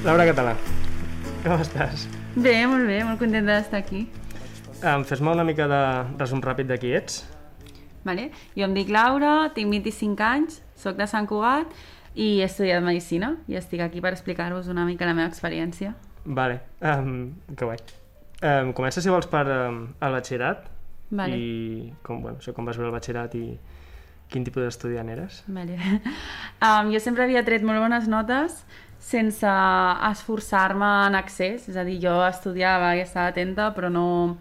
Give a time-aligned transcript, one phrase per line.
[0.00, 0.54] Laura Català,
[1.44, 2.06] com estàs?
[2.32, 4.06] Bé, molt bé, molt contenta d'estar aquí.
[4.80, 5.80] Um, Fes-me una mica de
[6.16, 7.18] resum ràpid de qui ets.
[8.08, 8.30] Vale?
[8.54, 11.76] Jo em dic Laura, tinc 25 anys, sóc de Sant Cugat
[12.16, 15.92] i he estudiat Medicina i estic aquí per explicar-vos una mica la meva experiència.
[16.24, 17.84] Vale, um, que guai.
[18.40, 20.64] Um, comença, si vols, per um, el batxillerat.
[21.12, 21.36] Vale.
[21.36, 23.50] I com, bueno, això, com vas veure el batxillerat i
[24.32, 25.44] quin tipus d'estudiant eres?
[25.44, 25.76] Vale.
[26.60, 28.58] Um, jo sempre havia tret molt bones notes
[29.00, 29.48] sense
[30.10, 34.36] esforçar-me en excés, és a dir, jo estudiava i estava atenta, però no,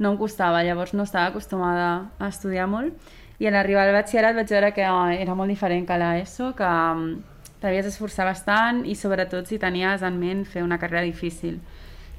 [0.00, 2.96] no em costava, llavors no estava acostumada a estudiar molt.
[3.40, 6.66] I en arribar al batxillerat vaig veure que oh, era molt diferent que l'ESO, que
[6.66, 7.20] um,
[7.60, 11.60] t'havies d'esforçar bastant i sobretot si tenies en ment fer una carrera difícil.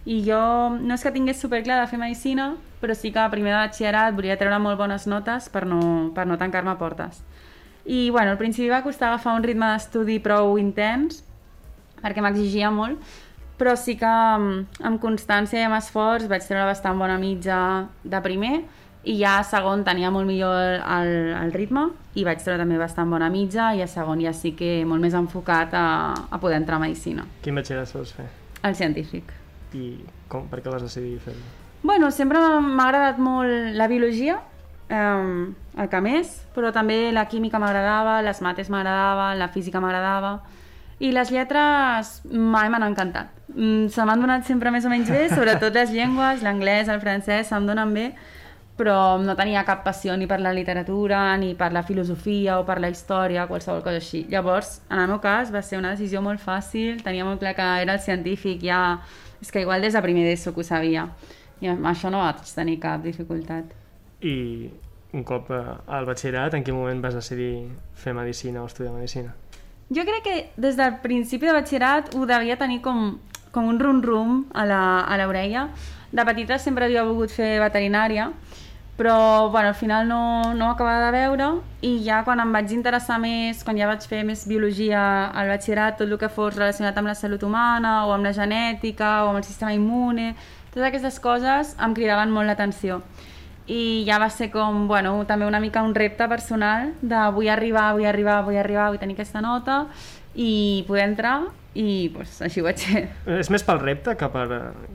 [0.06, 0.42] I jo
[0.80, 4.16] no és que tingués superclar de fer Medicina, però sí que a primer de batxillerat
[4.18, 5.82] volia treure molt bones notes per no,
[6.16, 7.22] per no tancar-me portes.
[7.86, 11.24] I bueno, al principi va costar agafar un ritme d'estudi prou intens,
[12.02, 13.00] perquè m'exigia molt,
[13.62, 17.58] però sí que amb, amb constància i amb esforç vaig treure bastant bona mitja
[18.02, 18.56] de primer
[19.04, 23.10] i ja a segon tenia molt millor el, el ritme i vaig treure també bastant
[23.10, 25.86] bona mitja i a segon ja sí que molt més enfocat a,
[26.30, 27.26] a poder entrar a Medicina.
[27.42, 28.28] Quin batxillerat vols fer?
[28.66, 29.30] El científic.
[29.74, 29.96] I
[30.30, 31.42] com, per què vas decidir fer-ho?
[31.82, 34.38] Bueno, sempre m'ha agradat molt la biologia,
[34.90, 35.50] eh,
[35.82, 40.36] el que més, però també la química m'agradava, les mates m'agradaven, la física m'agradava,
[41.02, 43.32] i les lletres m'han encantat.
[43.56, 47.50] Mm, se m'han donat sempre més o menys bé, sobretot les llengües, l'anglès, el francès,
[47.50, 48.12] se'm donen bé,
[48.78, 52.80] però no tenia cap passió ni per la literatura, ni per la filosofia o per
[52.82, 54.24] la història, qualsevol cosa així.
[54.30, 57.68] Llavors, en el meu cas, va ser una decisió molt fàcil, tenia molt clar que
[57.88, 59.02] era el científic, ja...
[59.42, 61.08] És que igual des de primer d'ESO que ho sabia.
[61.66, 63.72] I amb això no vaig tenir cap dificultat.
[64.22, 64.70] I
[65.18, 69.34] un cop eh, al batxillerat, en quin moment vas decidir fer Medicina o estudiar Medicina?
[69.92, 73.18] Jo crec que des del principi de batxillerat ho devia tenir com,
[73.52, 74.64] com un rum-rum a
[75.20, 75.66] l'orella.
[76.16, 78.30] De petita sempre havia volgut fer veterinària,
[78.96, 81.50] però bueno, al final no, no ho acabava de veure
[81.84, 86.00] i ja quan em vaig interessar més, quan ja vaig fer més biologia al batxillerat,
[86.00, 89.42] tot el que fos relacionat amb la salut humana o amb la genètica o amb
[89.42, 90.32] el sistema immune,
[90.72, 93.02] totes aquestes coses em cridaven molt l'atenció
[93.68, 97.92] i ja va ser com, bueno, també una mica un repte personal de vull arribar,
[97.94, 99.86] vull arribar, vull arribar, vull tenir aquesta nota
[100.34, 101.36] i poder entrar
[101.74, 103.06] i pues, així ho vaig fer.
[103.40, 104.48] És més pel repte que per,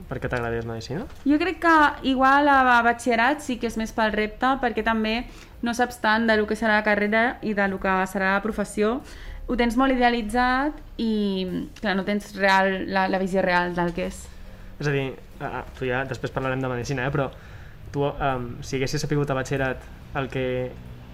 [0.09, 1.07] perquè t'agradés Medicina?
[1.25, 1.77] Jo crec que
[2.11, 5.23] igual a batxillerat sí que és més pel repte perquè també
[5.65, 8.43] no saps tant de lo que serà la carrera i de lo que serà la
[8.43, 8.99] professió
[9.47, 11.11] ho tens molt idealitzat i
[11.79, 14.25] clar, no tens real, la, la visió real del que és.
[14.77, 15.07] És a dir,
[15.77, 17.13] tu ja després parlarem de Medicina, eh?
[17.13, 17.29] però
[17.91, 19.83] tu, um, si haguessis sapigut a batxillerat
[20.17, 20.45] el que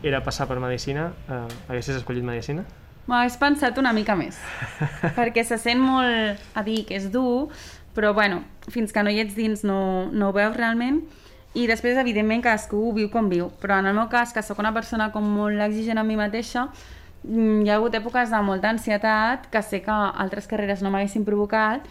[0.04, 2.66] era passar per Medicina, uh, haguessis escollit Medicina?
[3.08, 4.38] M'ho hagués pensat una mica més,
[5.18, 7.50] perquè se sent molt a dir que és dur,
[7.96, 11.02] però bueno, fins que no hi ets dins no, no ho veus realment,
[11.54, 14.58] i després, evidentment, cadascú ho viu com viu, però en el meu cas, que sóc
[14.64, 16.66] una persona com molt exigent amb mi mateixa,
[17.28, 21.28] mm, hi ha hagut èpoques de molta ansietat que sé que altres carreres no m'haguessin
[21.28, 21.86] provocat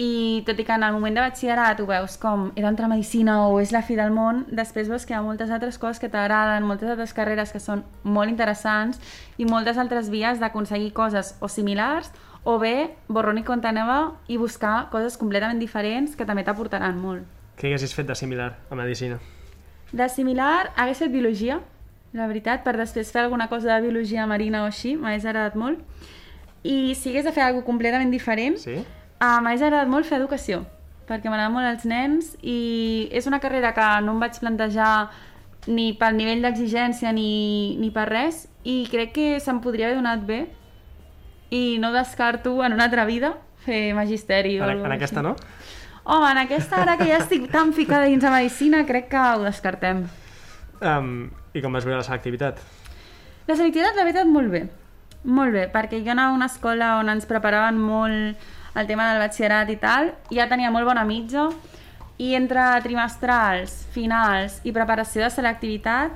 [0.00, 2.92] i tot i que en el moment de batxillerat ho veus com era entrar a
[2.92, 6.00] Medicina o és la fi del món, després veus que hi ha moltes altres coses
[6.00, 9.00] que t'agraden, moltes altres carreres que són molt interessants
[9.36, 12.08] i moltes altres vies d'aconseguir coses o similars
[12.48, 17.26] o bé borrón i compte nova i buscar coses completament diferents que també t'aportaran molt.
[17.60, 19.18] Què haguessis fet de similar a Medicina?
[19.92, 21.58] De similar, hagués fet biologia,
[22.16, 25.84] la veritat, per després fer alguna cosa de biologia marina o així, m'hagués agradat molt.
[26.64, 28.78] I si hagués de fer alguna completament diferent, Sí?
[29.20, 30.62] Uh, M'hagués agradat molt fer educació,
[31.04, 35.10] perquè m'agrada molt els nens i és una carrera que no em vaig plantejar
[35.68, 40.24] ni pel nivell d'exigència ni, ni per res i crec que se'm podria haver donat
[40.24, 40.38] bé
[41.52, 43.34] i no descarto en una altra vida
[43.66, 45.34] fer magisteri o En, alguna en aquesta no?
[46.04, 49.42] Home, en aquesta ara que ja estic tan ficada dins de Medicina crec que ho
[49.44, 50.06] descartem.
[50.80, 52.62] Um, I com vas veure la selectivitat?
[53.46, 54.62] La selectivitat, la veritat, molt bé.
[55.28, 59.20] Molt bé, perquè jo anava a una escola on ens preparaven molt el tema del
[59.22, 61.48] batxillerat i tal, ja tenia molt bona mitja,
[62.20, 66.12] i entre trimestrals, finals i preparació de selectivitat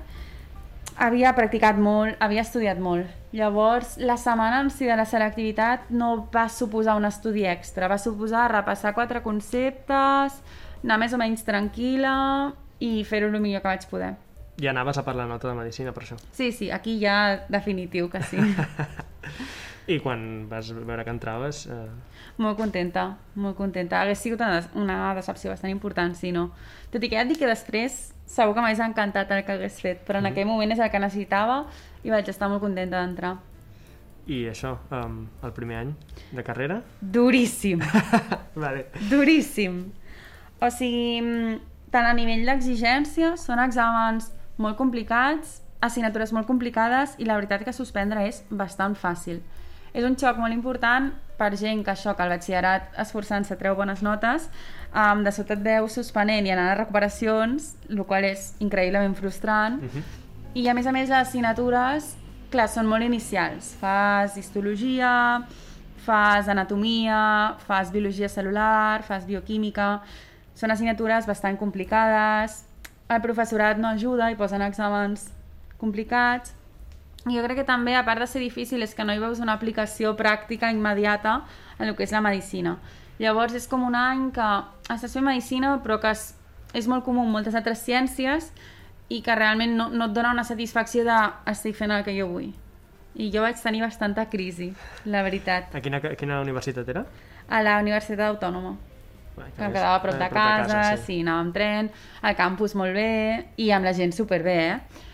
[1.01, 3.09] havia practicat molt, havia estudiat molt.
[3.35, 7.99] Llavors, la setmana en si de la selectivitat no va suposar un estudi extra, va
[7.99, 10.37] suposar repassar quatre conceptes,
[10.85, 12.15] anar més o menys tranquil·la
[12.85, 14.13] i fer-ho el millor que vaig poder.
[14.61, 16.21] Ja anaves a per la nota de Medicina, per això.
[16.31, 18.39] Sí, sí, aquí ja definitiu que sí.
[19.87, 21.67] I quan vas veure que entraves...
[21.69, 21.89] Eh,
[22.41, 24.01] molt contenta, molt contenta.
[24.01, 26.47] Hagués sigut una, des- una decepció bastant important, si no.
[26.91, 29.77] Tot i que ja et dic que després segur que m'hagués encantat el que hagués
[29.85, 31.67] fet, però en aquell moment és el que necessitava
[32.03, 33.35] i vaig estar molt contenta d'entrar.
[34.27, 35.91] I això, um, el primer any
[36.33, 36.79] de carrera?
[37.03, 37.83] Duríssim,
[38.65, 38.87] vale.
[39.11, 39.83] duríssim.
[40.65, 41.59] O sigui, mm,
[41.93, 47.75] tant a nivell d'exigència, són exàmens molt complicats, assignatures molt complicades i la veritat que
[47.77, 49.43] suspendre és bastant fàcil.
[49.95, 54.03] És un xoc molt important per gent que això, que al batxillerat esforçant-se treu bones
[54.03, 54.49] notes,
[54.91, 59.81] um, de sobte et veus suspenent i anant a recuperacions, el qual és increïblement frustrant.
[59.83, 60.03] Uh -huh.
[60.55, 62.17] I a més a més les assignatures,
[62.51, 63.75] clar, són molt inicials.
[63.81, 65.43] Fas histologia,
[66.05, 70.03] fas anatomia, fas biologia celular, fas bioquímica...
[70.55, 72.65] Són assignatures bastant complicades,
[73.09, 75.29] el professorat no ajuda i posen exàmens
[75.81, 76.55] complicats.
[77.25, 79.55] Jo crec que també, a part de ser difícil, és que no hi veus una
[79.57, 81.39] aplicació pràctica immediata
[81.79, 82.77] en el que és la medicina.
[83.19, 84.49] Llavors és com un any que
[84.93, 86.33] estàs fent medicina però que és,
[86.75, 88.51] és molt comú en moltes altres ciències
[89.09, 91.17] i que realment no, no et dona una satisfacció de
[91.53, 92.51] estic fent el que jo vull.
[93.15, 94.73] I jo vaig tenir bastanta crisi,
[95.07, 95.71] la veritat.
[95.73, 97.05] A quina, a quina universitat era?
[97.49, 98.75] A la Universitat Autònoma,
[99.37, 101.91] Bé, que em quedava a prop de casa, sí, anava amb tren,
[102.23, 105.05] al campus molt bé i amb la gent superbé, eh?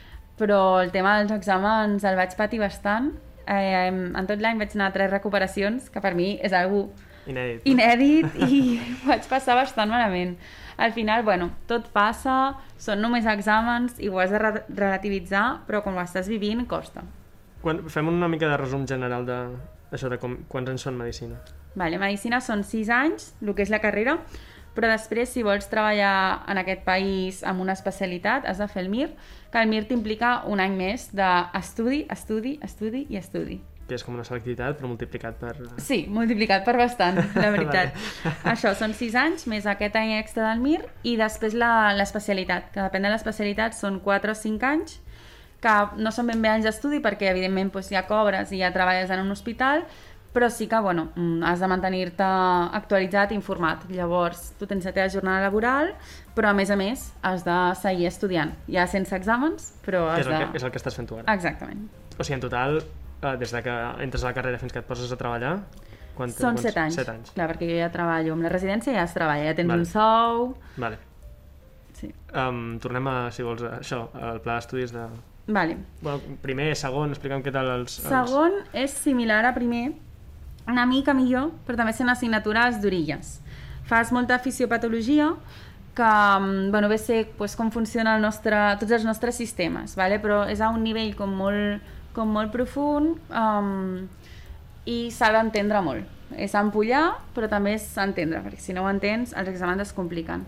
[0.41, 3.13] Però el tema dels exàmens el vaig patir bastant.
[3.45, 6.87] Eh, en tot l'any vaig anar a tres recuperacions, que per mi és algo
[7.29, 7.67] Inèdit.
[7.69, 8.61] inèdit i
[9.03, 10.37] ho vaig passar bastant malament.
[10.81, 15.83] Al final, bueno, tot passa, són només exàmens i ho has de re relativitzar, però
[15.85, 17.05] com ho estàs vivint, costa.
[17.61, 19.37] Quan, fem una mica de resum general de,
[19.93, 21.37] això de com, quants anys són medicina.
[21.77, 24.17] Vale, medicina són 6 anys, el que és la carrera,
[24.75, 28.91] però després, si vols treballar en aquest país amb una especialitat, has de fer el
[28.93, 29.11] MIR,
[29.51, 33.61] que el MIR t'implica un any més d'estudi, estudi, estudi i estudi.
[33.91, 35.57] Que és com una selectivitat, però multiplicat per...
[35.83, 37.97] Sí, multiplicat per bastant, la veritat.
[38.53, 42.85] Això, són 6 anys, més aquest any extra del MIR, i després la- l'especialitat, que
[42.85, 45.01] depèn de l'especialitat, són 4 o 5 anys,
[45.61, 49.11] que no són ben bé anys d'estudi, perquè evidentment doncs, ja cobres i ja treballes
[49.13, 49.83] en un hospital,
[50.33, 52.27] però sí que bueno, mm, has de mantenir-te
[52.79, 53.85] actualitzat i informat.
[53.91, 55.93] Llavors, tu tens la teva jornada laboral,
[56.37, 58.55] però a més a més has de seguir estudiant.
[58.71, 60.41] Ja sense exàmens, però has és, el de...
[60.45, 61.27] que, és el que estàs fent tu ara.
[61.35, 61.89] Exactament.
[62.17, 62.81] O sigui, en total,
[63.23, 65.59] eh, des de que entres a la carrera fins que et poses a treballar...
[66.21, 66.97] Quant, Són quants- 7 anys.
[66.99, 67.31] Set anys.
[67.33, 69.87] Clar, perquè jo ja treballo amb la residència, ja es treballa, ja tens Vale.
[69.87, 70.51] un sou...
[70.77, 70.99] Vale.
[71.97, 72.11] Sí.
[72.35, 75.07] Um, tornem a, si vols, a això, al pla d'estudis de...
[75.51, 75.79] Vale.
[76.03, 77.97] Bueno, primer, segon, explica'm què tal els...
[78.03, 78.11] els...
[78.11, 79.95] Segon és similar a primer,
[80.71, 83.39] una mica millor, però també són assignatures d'orilles.
[83.91, 85.33] Fas molta fisiopatologia,
[85.95, 89.97] que mm, bueno, ve a ser pues, com funciona el nostre, tots els nostres sistemes,
[89.99, 90.21] vale?
[90.23, 91.83] però és a un nivell com molt,
[92.15, 94.07] com molt profund um,
[94.87, 96.17] i s'ha d'entendre molt.
[96.39, 100.47] És empollar, però també és entendre, perquè si no ho entens, els exàmens es compliquen.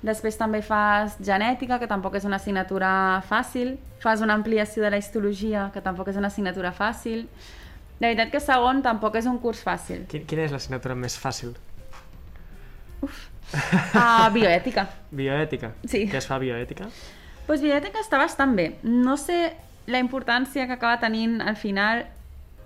[0.00, 3.76] Després també fas genètica, que tampoc és una assignatura fàcil.
[4.00, 7.26] Fas una ampliació de la histologia, que tampoc és una assignatura fàcil.
[7.98, 10.04] La veritat que segon tampoc és un curs fàcil.
[10.10, 11.54] Quin, quina és l'assignatura més fàcil?
[13.02, 14.86] Uh, bioètica.
[15.10, 15.72] Bioètica.
[15.86, 16.04] Sí.
[16.10, 16.90] Què es fa bioètica?
[17.48, 18.70] Pues bioètica està bastant bé.
[18.84, 19.56] No sé
[19.88, 22.04] la importància que acaba tenint al final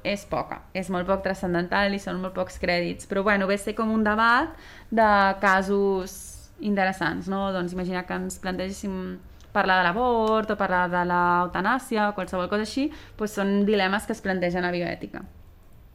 [0.03, 3.77] és poca, és molt poc transcendental i són molt pocs crèdits, però bueno, ve ser
[3.79, 4.51] com un debat
[4.91, 6.17] de casos
[6.59, 7.45] interessants, no?
[7.55, 8.97] Doncs imagina que ens plantegéssim
[9.53, 12.89] parlar de l'avort o parlar de l'eutanàsia o qualsevol cosa així,
[13.19, 15.23] doncs són dilemes que es plantegen a bioètica.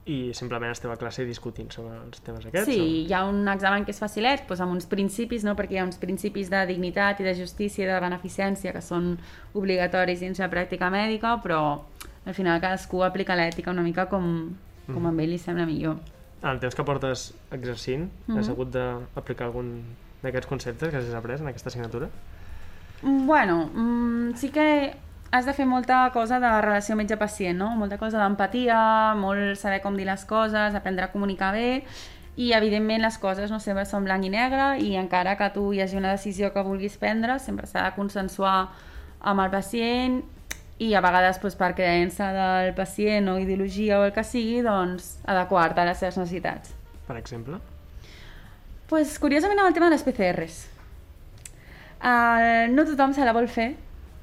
[0.08, 2.70] I simplement esteu a classe discutint sobre els temes aquests?
[2.70, 5.52] Sí, hi ha un examen que és facilet, doncs amb uns principis, no?
[5.60, 9.18] perquè hi ha uns principis de dignitat i de justícia i de beneficència que són
[9.54, 11.82] obligatoris dins la pràctica mèdica, però
[12.26, 14.56] al final cadascú aplica l'ètica una mica com,
[14.88, 15.98] com a ell li sembla millor.
[16.00, 16.16] O...
[16.46, 18.38] En el temps que portes exercint, Mhm.
[18.40, 19.84] has hagut d'aplicar algun
[20.24, 22.08] d'aquests conceptes que has après en aquesta assignatura?
[23.02, 24.96] Bueno, mm, sí que
[25.32, 27.70] has de fer molta cosa de relació metge-pacient, no?
[27.76, 31.84] Molta cosa d'empatia, molt saber com dir les coses, aprendre a comunicar bé
[32.38, 35.82] i evidentment les coses no sempre són blanc i negre i encara que tu hi
[35.82, 38.58] hagi una decisió que vulguis prendre sempre s'ha de consensuar
[39.20, 40.20] amb el pacient
[40.78, 45.18] i a vegades doncs, per creença del pacient o ideologia o el que sigui, doncs
[45.26, 46.76] adequar-te a les seves necessitats.
[47.08, 47.58] Per exemple?
[48.88, 50.77] pues, curiosament amb el tema de les PCRs.
[51.98, 53.72] Uh, no tothom se la vol fer,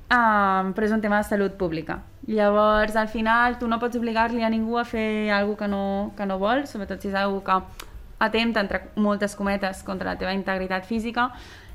[0.09, 2.01] uh, però és un tema de salut pública.
[2.27, 5.83] Llavors, al final, tu no pots obligar-li a ningú a fer alguna que no,
[6.17, 7.91] que no vol, sobretot si és alguna que
[8.25, 11.33] atempta, entre moltes cometes, contra la teva integritat física.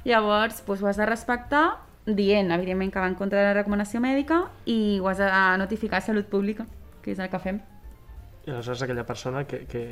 [0.08, 1.66] Llavors, doncs, ho has de respectar,
[2.08, 5.30] dient, evidentment, que va en contra de la recomanació mèdica i ho has de
[5.62, 6.66] notificar a Salut Pública,
[7.04, 7.62] que és el que fem.
[8.48, 9.66] I aleshores aquella persona que...
[9.68, 9.86] que...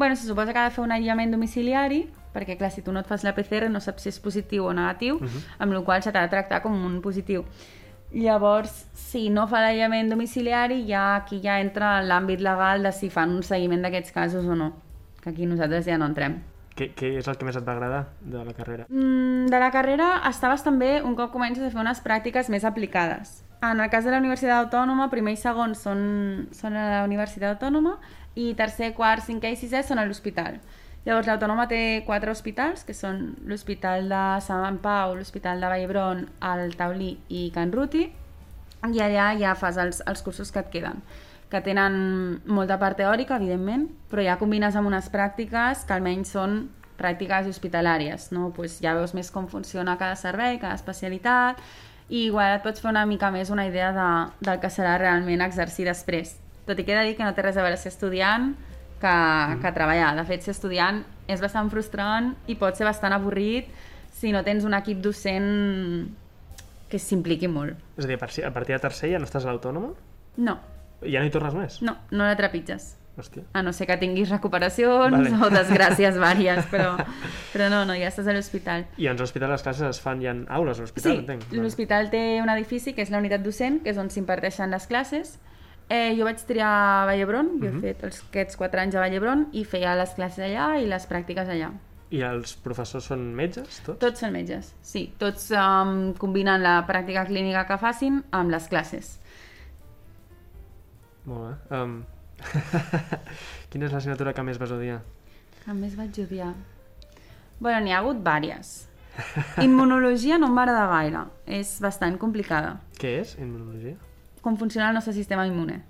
[0.00, 3.02] Bueno, se suposa que ha de fer un aïllament domiciliari, perquè clar, si tu no
[3.02, 5.42] et fas la PCR no saps si és positiu o negatiu, Mhm.
[5.58, 7.44] amb la qual se t'ha de tractar com un positiu.
[8.10, 13.28] Llavors, si no fa l'aïllament domiciliari, ja aquí ja entra l'àmbit legal de si fan
[13.30, 14.72] un seguiment d'aquests casos o no,
[15.20, 16.40] que aquí nosaltres ja no entrem.
[16.74, 18.86] Què, què és el que més et va agradar de la carrera?
[18.88, 23.44] Mm, de la carrera estaves també un cop comences a fer unes pràctiques més aplicades.
[23.62, 26.00] En el cas de la Universitat Autònoma, primer i segon són,
[26.56, 27.98] són a la Universitat Autònoma
[28.40, 30.56] i tercer, quart, cinquè i sisè són a l'hospital.
[31.04, 36.76] Llavors, l'Autònoma té quatre hospitals, que són l'Hospital de Sant Pau, l'Hospital de Vallhebron, el
[36.76, 38.06] Taulí i Can Ruti,
[38.88, 41.04] i allà ja fas els, els cursos que et queden
[41.50, 41.94] que tenen
[42.46, 46.60] molta part teòrica, evidentment, però ja combines amb unes pràctiques que almenys són
[47.00, 48.52] pràctiques hospitalàries, no?
[48.54, 51.58] pues ja veus més com funciona cada servei, cada especialitat,
[52.10, 54.08] i igual et pots fer una mica més una idea de,
[54.42, 56.34] del que serà realment exercir després.
[56.66, 58.50] Tot i que he de dir que no té res a veure ser estudiant
[59.00, 59.60] que, mm.
[59.62, 60.12] que treballar.
[60.18, 63.70] De fet, ser estudiant és bastant frustrant i pot ser bastant avorrit
[64.20, 66.10] si no tens un equip docent
[66.90, 67.78] que s'impliqui molt.
[67.96, 69.94] És a dir, a partir de tercer ja no estàs a l'autònoma?
[70.42, 70.58] No.
[71.06, 71.78] Ja no hi tornes més?
[71.86, 72.96] No, no la trepitges.
[73.20, 73.44] Hòstia.
[73.54, 75.30] A no ser que tinguis recuperacions Vale.
[75.46, 76.96] o desgràcies vàries, però,
[77.52, 78.86] però no, no, ja estàs a l'hospital.
[78.96, 81.46] I doncs a l'hospital les classes es fan, hi ha aules a l'hospital, Sí, entenc?
[81.52, 81.62] Vale.
[81.62, 85.36] l'hospital té un edifici que és la unitat docent, que és on s'imparteixen les classes.
[85.90, 87.78] Eh, jo vaig triar a Vallhebron, jo Mhm.
[87.78, 91.08] he fet els, aquests 4 anys a Vallhebron i feia les classes allà i les
[91.10, 91.72] pràctiques allà.
[92.10, 93.98] I els professors són metges, tots?
[93.98, 95.12] Tots són metges, sí.
[95.18, 99.18] Tots um, combinen la pràctica clínica que facin amb les classes.
[101.26, 101.76] Molt bé.
[101.76, 102.04] Um...
[103.70, 105.00] Quina és l'assignatura que més vas odiar?
[105.64, 106.52] Que més vaig odiar?
[107.60, 108.88] Bueno, n'hi ha hagut vàries.
[109.60, 111.24] Immunologia no agradar gaire.
[111.46, 112.78] És bastant complicada.
[113.00, 113.96] Què és, immunologia?
[114.40, 115.82] Com funciona el nostre sistema immune.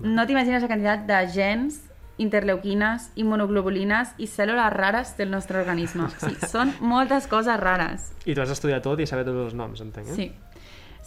[0.00, 1.80] No t'imagines la quantitat de gens,
[2.20, 6.06] interleuquines, immunoglobulines i cèl·lules rares té el nostre organisme.
[6.22, 8.12] Sí, són moltes coses rares.
[8.24, 10.16] I tu has estudiat tot i saber tots els noms, entenc, eh?
[10.16, 10.30] Sí.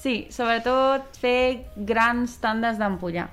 [0.04, 3.30] Sí, sobretot fer grans tandes d'ampollar.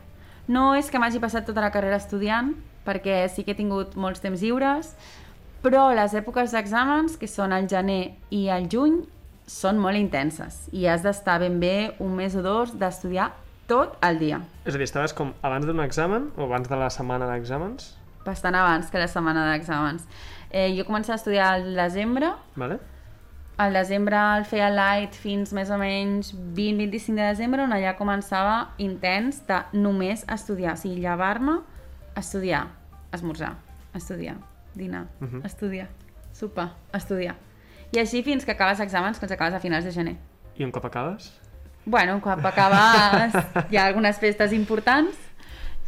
[0.51, 4.23] No és que m'hagi passat tota la carrera estudiant, perquè sí que he tingut molts
[4.25, 4.97] temps lliures,
[5.63, 9.05] però les èpoques d'exàmens, que són el gener i el juny,
[9.51, 13.31] són molt intenses i has d'estar ben bé un mes o dos d'estudiar
[13.71, 14.43] tot el dia.
[14.65, 18.55] És a dir, estaves com abans d'un examen o abans de la setmana d'exàmens, Bastant
[18.55, 20.05] abans que la setmana d'exàmens.
[20.51, 22.77] Eh, jo començava a estudiar al desembre, vale?
[23.61, 28.71] Al desembre el feia light fins més o menys 20-25 de desembre, on allà començava
[28.81, 30.73] intens de només estudiar.
[30.79, 31.59] O sigui, llevar-me,
[32.17, 32.67] estudiar,
[33.13, 33.55] esmorzar,
[33.95, 34.37] estudiar,
[34.75, 35.41] dinar, uh Mhm.
[35.41, 35.47] -huh.
[35.47, 35.89] estudiar,
[36.33, 37.37] sopar, estudiar.
[37.93, 40.17] I així fins que acabes exàmens, que els acabes a finals de gener.
[40.57, 41.33] I un cop acabes?
[41.85, 43.35] Bueno, un cop acabes
[43.71, 45.17] hi ha algunes festes importants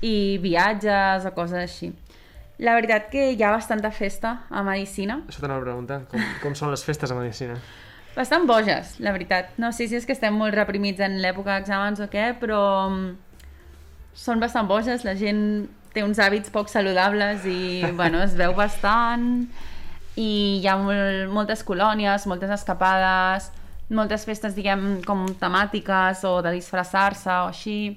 [0.00, 1.93] i viatges o coses així.
[2.59, 6.03] La veritat que hi ha bastanta festa a Medicina, Això t'anava a preguntar.
[6.11, 7.57] Com, com són les festes a Medicina?
[8.13, 9.55] Bastant boges, la veritat.
[9.57, 13.07] No sé si és que estem molt reprimits en l'època d'exàmens o què, però mm,
[14.13, 15.07] són bastant boges.
[15.09, 15.41] La gent
[15.95, 19.47] té uns hàbits poc saludables i bueno, es veu bastant
[20.21, 23.49] i hi ha molt, moltes colònies, moltes escapades,
[23.93, 27.97] moltes festes, diguem, com temàtiques o de disfressar-se o així.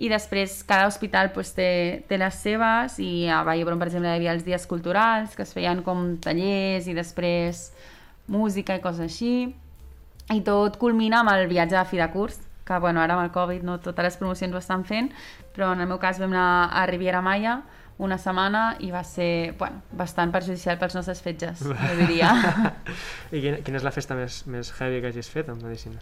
[0.00, 4.20] I després cada hospital pues, té, té les seves i a Vallhebron, per exemple, hi
[4.20, 7.66] havia els dies culturals que es feien com tallers i després
[8.30, 9.50] música i coses així.
[10.30, 13.34] I tot culmina amb el viatge de fi de curs, que bueno, ara amb el
[13.34, 15.10] Covid no totes les promocions ho estan fent,
[15.56, 17.60] però en el meu cas vam anar a Riviera Maya
[18.00, 22.32] una setmana i va ser bueno, bastant perjudicial pels nostres fetges, jo diria.
[23.34, 26.00] I quina, quina és la festa més, més heavy que hagis fet en Medicina?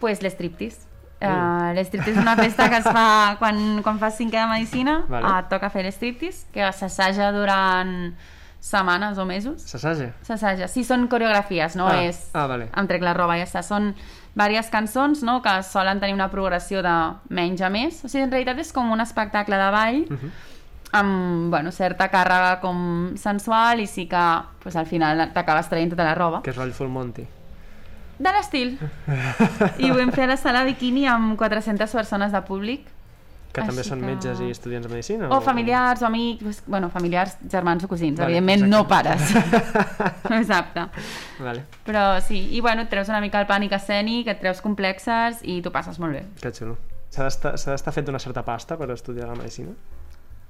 [0.00, 0.88] pues l'estriptease.
[1.20, 5.26] Uh, l'estriptease és una festa que es fa quan, quan fas cinquè de medicina, Vale.
[5.38, 8.14] et toca fer l'estriptease, que s'assaja durant
[8.60, 9.62] setmanes o mesos.
[9.68, 10.10] S'assaja?
[10.22, 10.66] S'assaja.
[10.68, 12.68] Sí, són coreografies, no Ah, és ah, vale.
[12.76, 13.62] em trec la roba i ja està.
[13.62, 13.94] Són
[14.34, 15.40] diverses cançons no?
[15.42, 16.94] que solen tenir una progressió de
[17.28, 18.02] menys a més.
[18.04, 20.30] O sigui, en realitat és com un espectacle de ball Uh -huh.
[20.92, 26.04] amb bueno, certa càrrega com sensual i sí que pues, al final t'acabes traient tota
[26.04, 26.42] la roba.
[26.42, 27.26] Que és rotllo Full Monty.
[28.20, 28.74] De l'estil.
[29.80, 32.88] I ho vam fer a la sala bikini amb 400 persones de públic.
[33.50, 35.28] Que també Així són que- metges i estudiants de Medicina?
[35.34, 39.24] O familiars o amics, bueno, familiars, germans o cosins, Vale, evidentment no pares.
[39.34, 40.34] exacte.
[40.38, 40.84] Exacte.
[41.40, 45.40] Vale, Però sí, i bueno, et treus una mica el pànic escènic, et treus complexes
[45.42, 46.22] i t'ho passes molt bé.
[46.40, 46.76] que xulo.
[47.10, 49.72] S'ha d'estar fet una certa pasta per estudiar la Medicina?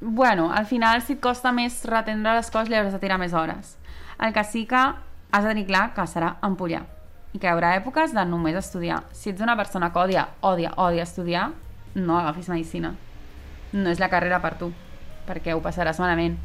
[0.03, 3.33] Bueno, al final si et costa més retendre les coses li hauràs de tirar més
[3.33, 3.79] hores.
[4.19, 6.85] El que sí que has de tenir clar que serà empollar
[7.33, 9.05] i que hi haurà èpoques de només estudiar.
[9.13, 11.51] Si ets una persona que odia, odia, odia estudiar,
[11.95, 12.95] no agafis medicina.
[13.73, 14.73] No és la carrera per tu,
[15.29, 16.39] perquè ho passaràs malament.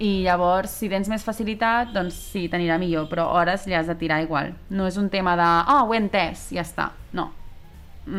[0.00, 3.96] I llavors, si tens més facilitat, doncs sí, t'anirà millor, però hores li has de
[4.00, 4.54] tirar igual.
[4.72, 6.90] No és un tema de, oh, ho he entès, ja està.
[7.12, 7.30] No.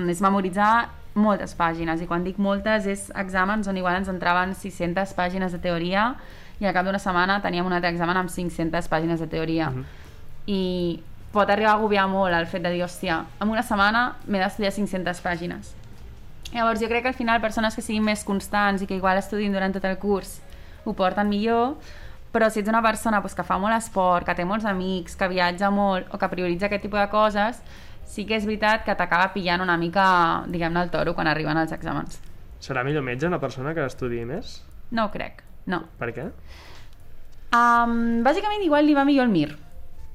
[0.10, 5.12] és memoritzar moltes pàgines, i quan dic moltes és exàmens on igual ens entraven 600
[5.18, 6.14] pàgines de teoria
[6.62, 9.72] i al cap d'una setmana teníem un altre examen amb 500 pàgines de teoria.
[9.72, 9.86] Mhm.
[10.48, 11.02] I
[11.32, 14.74] pot arribar a agobiar molt el fet de dir, hòstia, en una setmana m'he d'estudiar
[14.76, 15.74] 500 pàgines.
[16.52, 19.54] Llavors jo crec que al final persones que siguin més constants i que igual estudin
[19.56, 20.42] durant tot el curs
[20.84, 21.78] ho porten millor,
[22.32, 25.30] però si ets una persona pues, que fa molt esport, que té molts amics, que
[25.32, 27.62] viatja molt o que prioritza aquest tipus de coses,
[28.08, 31.72] sí que és veritat que t'acaba pillant una mica, diguem-ne, el toro quan arriben els
[31.76, 32.20] exàmens.
[32.62, 34.60] Serà millor metge una persona que estudi més?
[34.92, 35.86] No crec, no.
[36.00, 36.28] Per què?
[37.52, 39.56] Um, bàsicament igual li va millor el MIR,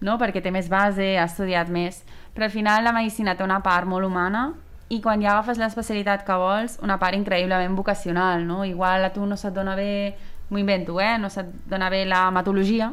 [0.06, 0.16] no?
[0.20, 3.88] perquè té més base, ha estudiat més, però al final la medicina té una part
[3.90, 4.52] molt humana
[4.88, 8.62] i quan ja agafes l'especialitat que vols, una part increïblement vocacional, no?
[8.64, 10.14] Igual a tu no se't dona bé,
[10.48, 11.16] m'ho invento, eh?
[11.18, 12.92] No se't dona bé la hematologia,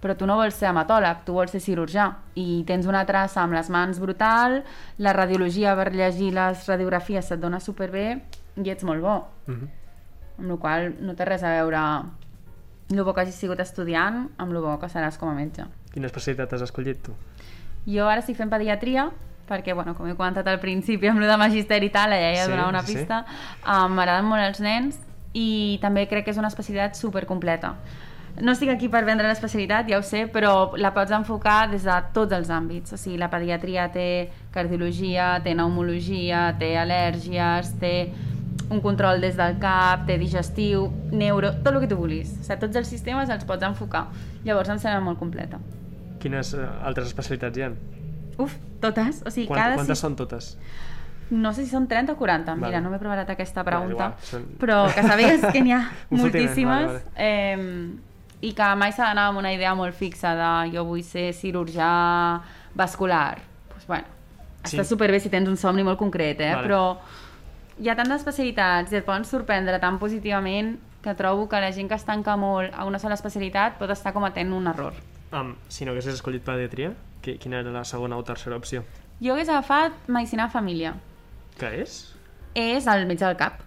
[0.00, 2.08] però tu no vols ser hematòleg, tu vols ser cirurgià
[2.40, 4.62] i tens una traça amb les mans brutal,
[4.98, 8.06] la radiologia per llegir les radiografies se't dona superbé
[8.56, 9.18] i ets molt bo.
[9.46, 9.68] Mhm.
[10.40, 11.84] Amb la qual no té res a veure
[12.90, 15.68] el bo que hagis sigut estudiant amb el bo que seràs com a metge.
[15.92, 17.14] Quina especialitat has escollit tu?
[17.86, 19.08] Jo ara estic fent pediatria
[19.50, 22.44] perquè, bueno, com he comentat al principi amb lo de magisteri i tal, ja he
[22.44, 22.98] Sí, donat una sí, sí.
[23.00, 23.24] pista,
[23.66, 25.00] um, m'agraden molt els nens
[25.34, 27.72] i també crec que és una especialitat supercompleta.
[28.40, 31.96] No estic aquí per vendre l'especialitat, ja ho sé, però la pots enfocar des de
[32.14, 32.94] tots els àmbits.
[32.94, 38.12] O sigui, la pediatria té cardiologia, té pneumologia, té al·lèrgies, té
[38.70, 42.36] un control des del cap, té digestiu, neuro, tot el que tu vulguis.
[42.38, 44.06] O sigui, tots els sistemes els pots enfocar.
[44.46, 45.58] Llavors em sembla molt completa.
[46.20, 47.70] Quines eh, altres especialitats hi ha?
[48.40, 49.22] Uf, totes.
[49.26, 49.74] O sigui, Quant, cada...
[49.80, 50.52] quantes sis- són totes?
[51.30, 52.80] No sé si són 30 o 40, mira, Vale.
[52.82, 56.86] no m'he preparat aquesta Vale, pregunta, igual, són- però que sàpigues que n'hi ha moltíssimes
[56.88, 57.92] vale, Eh,
[58.42, 62.40] i que mai s'ha d'anar amb una idea molt fixa de jo vull ser cirurgià
[62.74, 63.38] vascular.
[63.72, 64.06] Pues, bueno,
[64.64, 64.76] Sí.
[64.76, 66.50] està superbé si tens un somni molt concret, eh?
[66.54, 66.66] Vale.
[66.66, 66.98] però
[67.80, 71.88] hi ha tantes especialitats i et poden sorprendre tan positivament que trobo que la gent
[71.88, 74.92] que es tanca molt a una sola especialitat pot estar cometent un error.
[75.32, 78.82] Um, si no haguessis escollit pediatria, qui- quina era la segona o tercera opció?
[79.20, 80.94] Jo hagués agafat Medicina de Família.
[81.58, 82.14] Què és?
[82.54, 83.60] És el metge del cap.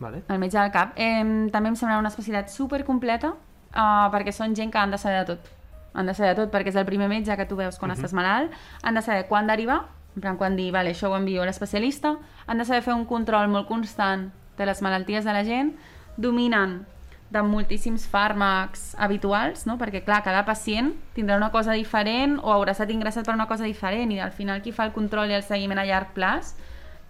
[0.00, 0.22] Vale.
[0.28, 0.94] El metge del cap.
[0.96, 4.98] Eh, també em sembla una especialitat super completa uh, perquè són gent que han de
[4.98, 5.50] saber de tot.
[5.94, 7.94] Han de saber de tot perquè és el primer metge que tu veus quan uh
[7.94, 8.00] -huh.
[8.00, 8.50] estàs malalt.
[8.82, 9.84] Han de saber quan derivar,
[10.16, 12.16] en plan quan dir, vale, això ho envio a l'especialista.
[12.46, 15.76] Han de saber fer un control molt constant de les malalties de la gent.
[16.16, 16.86] Dominen
[17.34, 19.76] de moltíssims fàrmacs habituals, no?
[19.80, 23.66] perquè clar, cada pacient tindrà una cosa diferent o haurà estat ingressat per una cosa
[23.66, 26.54] diferent i al final qui fa el control i el seguiment a llarg plaç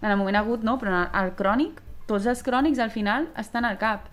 [0.01, 3.29] en el moment agut no, però en el, el crònic, tots els crònics al final
[3.41, 4.09] estan al cap.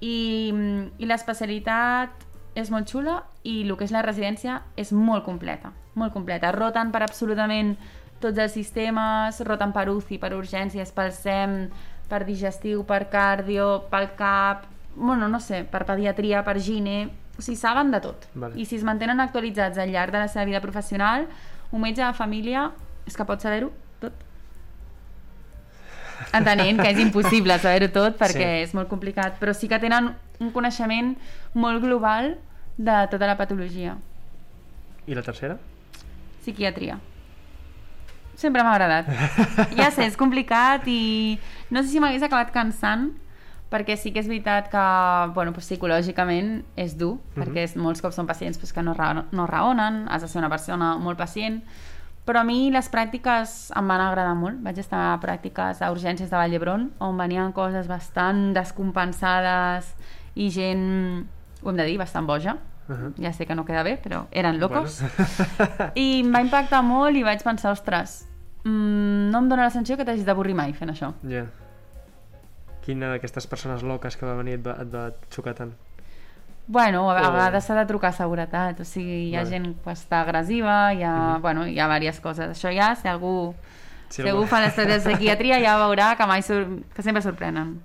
[0.00, 0.50] I,
[0.96, 2.26] i l'especialitat
[2.58, 6.50] és molt xula i el que és la residència és molt completa, molt completa.
[6.56, 7.76] Roten per absolutament
[8.20, 11.56] tots els sistemes, roten per UCI, per urgències, pel SEM,
[12.10, 17.10] per digestiu, per cardio, pel cap, bueno, no sé, per pediatria, per gine...
[17.38, 18.26] O sigui, saben de tot.
[18.34, 18.58] Vale.
[18.60, 21.26] I si es mantenen actualitzats al llarg de la seva vida professional,
[21.72, 22.66] un metge de família
[23.06, 23.70] és que pot saber-ho
[24.02, 24.12] tot.
[26.36, 28.64] Entenent que és impossible saber-ho tot perquè Sí.
[28.68, 31.14] és molt complicat, però sí que tenen un coneixement
[31.54, 32.34] molt global
[32.76, 33.96] de tota la patologia.
[35.06, 35.56] I la tercera?
[36.42, 36.98] Psiquiatria.
[38.36, 39.08] Sempre m'ha agradat.
[39.76, 41.38] Ja sé, és complicat i
[41.70, 43.10] no sé si m'hagués acabat cansant
[43.70, 47.42] perquè sí que és veritat que bueno, pues, psicològicament és dur, Mhm.
[47.44, 50.38] perquè és, molts cops són pacients pues, que no, ra no raonen, has de ser
[50.40, 51.62] una persona molt pacient,
[52.26, 54.58] però a mi les pràctiques em van agradar molt.
[54.62, 59.94] Vaig estar a pràctiques a urgències de Vall d'Hebron, on venien coses bastant descompensades
[60.34, 61.26] i gent,
[61.62, 62.56] ho hem de dir, bastant boja.
[62.88, 63.12] Uh -huh.
[63.22, 65.00] Ja sé que no queda bé, però eren locos.
[65.00, 65.92] Bueno.
[65.94, 68.26] I em va impactar molt i vaig pensar, ostres,
[68.64, 71.12] mm, no em dóna la sensació que t'hagis d'avorrir mai fent això.
[71.28, 71.44] Ja.
[72.84, 75.72] Quina d'aquestes persones loques que va venir et va, et va xocar tant?
[76.70, 79.50] Bueno, a, vegades s'ha de trucar a seguretat, o sigui, hi ha Vale.
[79.50, 81.42] gent que està agressiva, hi ha, Mhm.
[81.42, 82.50] bueno, hi ha diverses coses.
[82.54, 83.54] Això ja, si algú,
[84.08, 86.64] Si si algú fa l'estat de psiquiatria, ja veurà que, mai sur
[86.94, 87.80] que sempre sorprenen.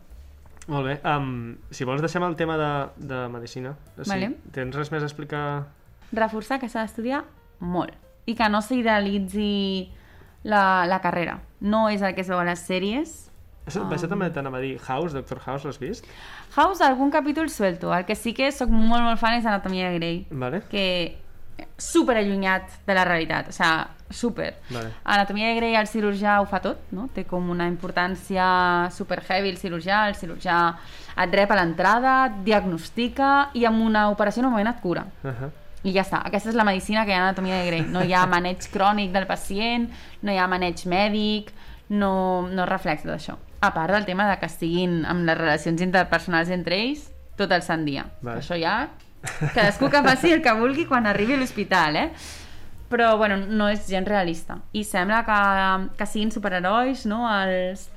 [0.68, 1.00] Molt bé.
[1.06, 2.72] Um, si vols deixem el tema de,
[3.08, 3.76] de medicina.
[3.98, 4.38] O sigui, Vale.
[4.52, 5.66] Tens res més a explicar?
[6.12, 7.24] Reforçar que s'ha d'estudiar
[7.60, 7.94] molt
[8.26, 9.92] i que no s'idealitzi
[10.44, 11.40] la, la carrera.
[11.62, 13.30] No és el que es veu a les sèries,
[13.66, 13.92] Això, Um.
[13.92, 14.80] això també t'anava a dir.
[14.88, 16.06] House, Doctor House, l'has vist?
[16.56, 17.94] House, algun capítol suelto.
[17.94, 20.26] El que sí que sóc molt, molt fan és Anatomia de Grey.
[20.30, 20.62] Vale.
[20.70, 21.18] que
[21.78, 24.56] super allunyat de la realitat, o sigui, super.
[24.70, 24.92] Vale.
[25.06, 27.08] Anatomia de Grey, el cirurgià ho fa tot, no?
[27.14, 30.76] Té com una importància super heavy el cirurgià, el cirurgià
[31.18, 35.06] et rep a l'entrada, et diagnostica i amb una operació normalment et cura.
[35.24, 35.52] Uh -huh.
[35.84, 37.82] I ja està, aquesta és la medicina que hi ha a Anatomia de Grey.
[37.82, 39.90] No hi ha maneig crònic del pacient,
[40.22, 41.52] no hi ha maneig mèdic,
[41.90, 43.36] no, no reflexa d'això.
[43.62, 47.64] A part del tema de que estiguin amb les relacions interpersonals entre ells tot el
[47.66, 48.08] sant dia.
[48.22, 48.42] Vale.
[48.44, 48.78] Això ja...
[49.26, 52.10] Cadascú que faci el que vulgui quan arribi a l'hospital, eh?
[52.92, 54.60] Però, bueno, no és gens realista.
[54.78, 55.38] I sembla que,
[55.98, 57.88] que siguin superherois, no?, els,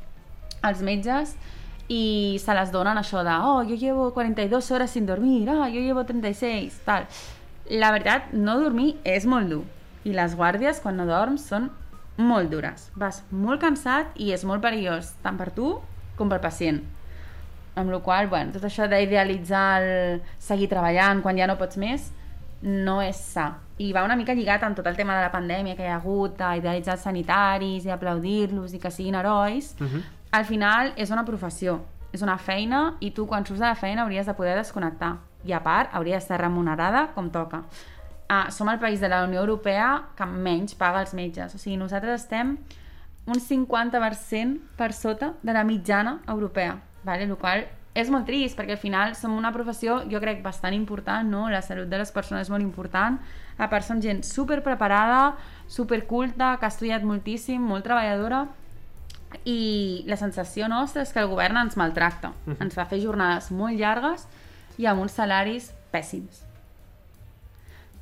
[0.64, 1.34] els metges,
[1.88, 5.80] i se les donen això de oh, yo llevo 42 hores sin dormir, ah, yo
[5.80, 7.06] llevo 36, tal.
[7.68, 9.64] La veritat, no dormir és molt dur.
[10.08, 11.68] I les guàrdies, quan no dorms, són
[12.18, 12.90] molt dures.
[12.98, 15.76] Vas molt cansat i és molt perillós, tant per tu
[16.18, 16.82] com pel pacient.
[17.78, 22.10] Amb la qual bueno, tot això d'idealitzar el seguir treballant quan ja no pots més,
[22.62, 23.52] no és sa.
[23.78, 26.00] I va una mica lligat amb tot el tema de la pandèmia que hi ha
[26.00, 29.76] hagut, d'idealitzar els sanitaris i aplaudir-los i que siguin herois.
[29.78, 30.02] Uh -huh.
[30.32, 31.80] Al final és una professió,
[32.12, 35.18] és una feina i tu quan surts de la feina hauries de poder desconnectar.
[35.44, 37.62] I a part, hauria de ser remunerada com toca.
[38.28, 41.54] Ah, som el país de la Unió Europea que menys paga els metges.
[41.56, 42.58] O sigui, nosaltres estem
[43.24, 47.24] un 50% per sota de la mitjana europea, vale?
[47.24, 47.64] el qual
[47.96, 51.48] és molt trist perquè al final som una professió, jo crec, bastant important, no?
[51.48, 53.18] la salut de les persones és molt important,
[53.58, 55.36] a part som gent super preparada,
[55.66, 58.44] super culta, que ha estudiat moltíssim, molt treballadora,
[59.44, 62.60] i la sensació nostra és que el govern ens maltracta, uh -huh.
[62.60, 64.28] ens fa fer jornades molt llargues
[64.78, 66.47] i amb uns salaris pèssims.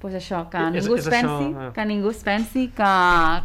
[0.00, 1.72] Pues això, que És- ningú és es pensi, això, ah.
[1.72, 2.92] que ningú es pensi que,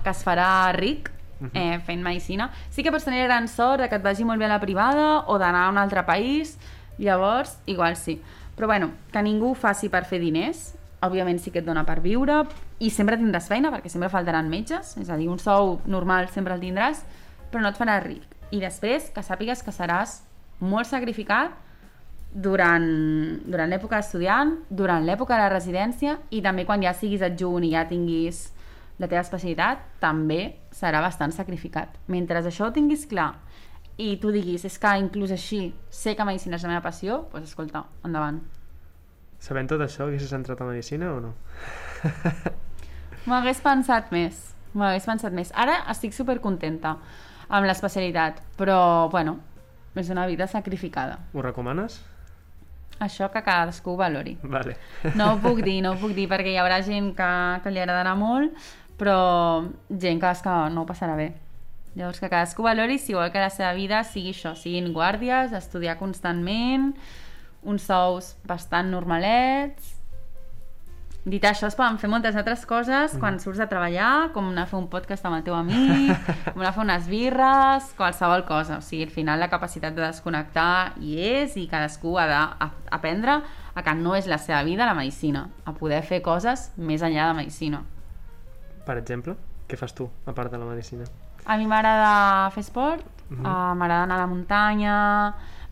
[0.04, 1.10] que es farà ric
[1.54, 2.52] eh, fent medicina.
[2.70, 5.24] Sí que pots tenir gran sort de que et vagi molt bé a la privada
[5.28, 6.58] o d'anar a un altre país,
[7.00, 8.22] llavors, igual sí.
[8.56, 12.00] Però bueno, que ningú ho faci per fer diners, òbviament sí que et dona per
[12.04, 12.44] viure
[12.80, 16.54] i sempre tindràs feina perquè sempre faltaran metges, és a dir, un sou normal sempre
[16.54, 17.02] el tindràs,
[17.50, 18.22] però no et farà ric.
[18.52, 20.20] I després que sàpigues que seràs
[20.60, 21.56] molt sacrificat
[22.34, 22.86] durant,
[23.44, 27.74] durant l'època d'estudiant, durant l'època de la residència i també quan ja siguis adjunt i
[27.74, 28.50] ja tinguis
[29.02, 31.98] la teva especialitat, també serà bastant sacrificat.
[32.08, 33.34] Mentre això ho tinguis clar
[33.98, 37.52] i tu diguis, és que inclús així sé que medicina és la meva passió, doncs
[37.52, 38.40] escolta, endavant.
[39.42, 41.34] Sabent tot això, haguessis entrat a Medicina o no?
[43.26, 44.38] M'ho hagués pensat més,
[44.74, 45.50] m'ho hagués pensat més.
[45.58, 46.96] Ara estic super contenta
[47.50, 49.40] amb l'especialitat, però, bueno,
[49.98, 51.18] és una vida sacrificada.
[51.34, 52.00] Ho recomanes?
[53.02, 54.36] Això que cadascú valori.
[54.44, 54.78] Vale.
[55.20, 57.32] No ho puc dir, no ho puc dir, perquè hi haurà gent que,
[57.64, 58.54] que li agradarà molt,
[59.00, 61.32] però gent que, que no ho passarà bé.
[61.96, 65.98] Llavors que cadascú valori si vol que la seva vida sigui això, siguin guàrdies, estudiar
[66.00, 66.94] constantment,
[67.64, 69.98] uns sous bastant normalets...
[71.22, 74.70] Dit això, es poden fer moltes altres coses quan surts a treballar, com anar a
[74.72, 76.16] fer un podcast amb el teu amic,
[76.48, 78.80] com anar a fer unes birres, qualsevol cosa.
[78.82, 83.38] O sigui, al final la capacitat de desconnectar hi és i cadascú ha d'aprendre
[83.76, 87.30] a que no és la seva vida la medicina, a poder fer coses més enllà
[87.30, 87.84] de medicina.
[88.88, 89.38] Per exemple,
[89.70, 91.06] què fas tu, a part de la Medicina?
[91.46, 94.96] A mi m'agrada fer esport, uh m'agrada anar a la muntanya,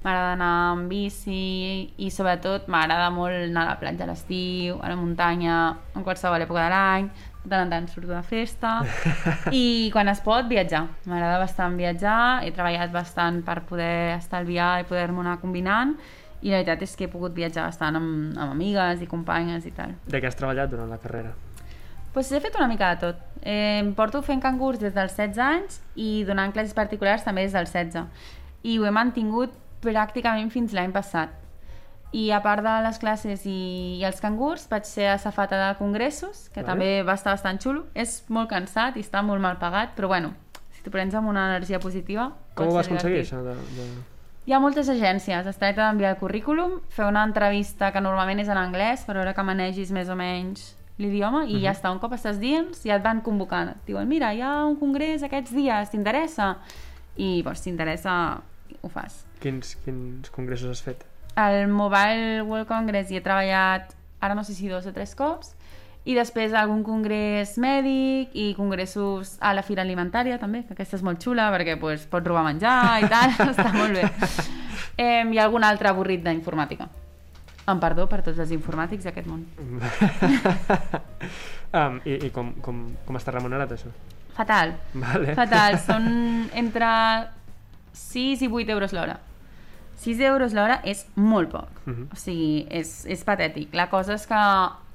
[0.04, 4.92] m'agrada anar amb bici i sobretot m'agrada molt anar a la platja a l'estiu, a
[4.92, 5.58] la muntanya,
[5.96, 7.10] en qualsevol època de l'any,
[7.44, 8.78] de tant en tant surto de festa
[9.56, 10.86] i quan es pot viatjar.
[11.10, 15.98] M'agrada bastant viatjar, he treballat bastant per poder estalviar i poder-m'ho anar combinant
[16.40, 19.76] i la veritat és que he pogut viatjar bastant amb, amb amigues i companyes i
[19.76, 19.96] tal.
[20.08, 21.36] De què has treballat durant la carrera?
[22.14, 23.26] Pues he fet una mica de tot.
[23.44, 27.56] Eh, em porto fent cangurs des dels 16 anys i donant classes particulars també des
[27.56, 28.08] dels 16.
[28.64, 31.36] I ho he mantingut pràcticament fins l'any passat.
[32.12, 35.74] I a part de les classes i, i els cangurs, vaig ser a safata de
[35.78, 36.72] congressos, que Vale.
[36.72, 37.86] també va estar bastant xulo.
[37.94, 40.34] És molt cansat i està molt mal pagat, però bueno,
[40.74, 42.32] si t'ho prens amb una energia positiva...
[42.58, 43.44] Com ho vas aconseguir, això?
[43.46, 43.86] De, de...
[44.50, 48.50] Hi ha moltes agències, es tracta d'enviar el currículum, fer una entrevista que normalment és
[48.50, 52.16] en anglès, per veure que manegis més o menys l'idioma, i ja està, un cop
[52.18, 53.76] estàs dins, ja et van convocant.
[53.76, 56.56] Et diuen, mira, hi ha un congrés aquests dies, t'interessa?
[57.20, 58.16] I, doncs, si t'interessa,
[58.82, 59.22] ho fas.
[59.40, 61.06] Quins, quins congressos has fet?
[61.40, 65.54] Al Mobile World Congress hi he treballat, ara no sé si dos o tres cops,
[66.10, 71.04] i després algun congrés mèdic i congressos a la Fira Alimentària també, que aquesta és
[71.06, 74.08] molt xula perquè pues, pots robar menjar i tal, està molt bé.
[75.00, 76.90] Eh, ha algun altre avorrit d'informàtica.
[77.70, 79.44] Em perdó per tots els informàtics d'aquest món.
[81.80, 83.92] um, I i com, com, com està remunerat, això?
[84.40, 85.36] Fatal, Vale.
[85.38, 85.78] fatal.
[85.88, 86.06] Són
[86.58, 86.90] entre
[87.94, 89.20] 6 i 8 euros l'hora.
[90.00, 91.70] 6 euros l'hora és molt poc.
[91.86, 92.06] Mhm.
[92.14, 93.74] O sigui, és, és patètic.
[93.76, 94.40] La cosa és que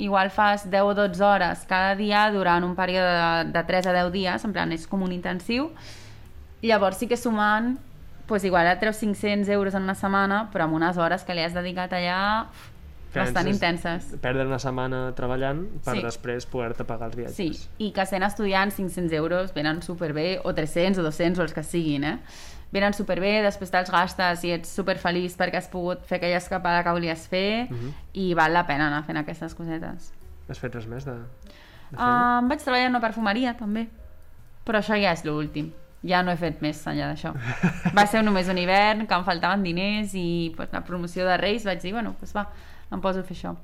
[0.01, 3.11] igual fas 10 o 12 hores cada dia durant un període
[3.45, 5.71] de, de 3 a 10 dies, en plan, és com un intensiu.
[6.65, 7.75] Llavors sí que sumant,
[8.27, 11.43] doncs igual et treus 500 euros en una setmana, però amb unes hores que li
[11.45, 12.47] has dedicat allà,
[13.15, 14.09] bastant intenses.
[14.23, 16.03] Perdre una setmana treballant per Sí.
[16.03, 17.37] després poder-te pagar els viatges.
[17.37, 21.53] Sí, i que sent estudiants 500 euros venen superbé, o 300 o 200 o els
[21.53, 22.19] que siguin, eh?
[22.75, 26.91] Venen superbé, després te'ls gastes i ets superfeliç perquè has pogut fer aquella escapada que
[26.97, 27.93] volies fer Mhm.
[28.19, 30.11] i val la pena anar fent aquestes cosetes.
[30.49, 32.39] Has fet res més de, de feina?
[32.43, 33.87] Um, vaig treballar en una perfumeria, també.
[34.67, 35.71] Però això ja és l'últim.
[36.05, 37.31] Ja no he fet més enllà d'això.
[37.97, 41.65] Va ser només un hivern, que em faltaven diners i pues, la promoció de Reis
[41.65, 42.49] vaig dir, bueno, doncs va,
[42.93, 43.55] em poso a fer això.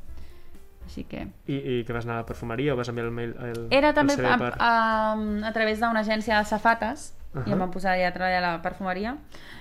[0.86, 1.26] Així que...
[1.46, 3.34] I, I que vas anar a la perfumeria o vas enviar el mail?
[3.44, 4.54] El, Era també el a, per...
[4.58, 5.12] a,
[5.46, 7.48] a través d'una agència de safates uh -huh.
[7.48, 9.16] i em van posar allà a treballar a la perfumeria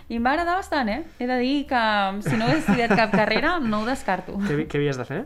[0.10, 1.04] i em va agradar bastant, eh?
[1.20, 1.82] He de dir que
[2.22, 4.34] si no hagués estudiat cap carrera no ho descarto.
[4.34, 5.26] Què, què havies de fer?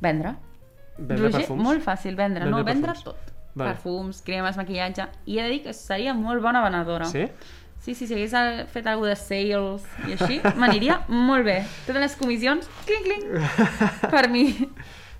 [0.00, 0.36] Vendre.
[0.96, 1.62] Vendre Roger, perfums?
[1.62, 2.64] molt fàcil vendre, Vendre no?
[2.64, 3.04] Vendre perfums.
[3.04, 3.32] tot.
[3.54, 3.70] Vale.
[3.72, 5.06] Perfums, cremes, maquillatge.
[5.26, 7.06] I he de dir que seria molt bona venedora.
[7.06, 7.26] Sí?
[7.78, 8.32] Sí, sí, si hagués
[8.72, 11.60] fet alguna de sales i així, m'aniria molt bé.
[11.86, 14.48] Totes les comissions, clinc, clinc, per mi.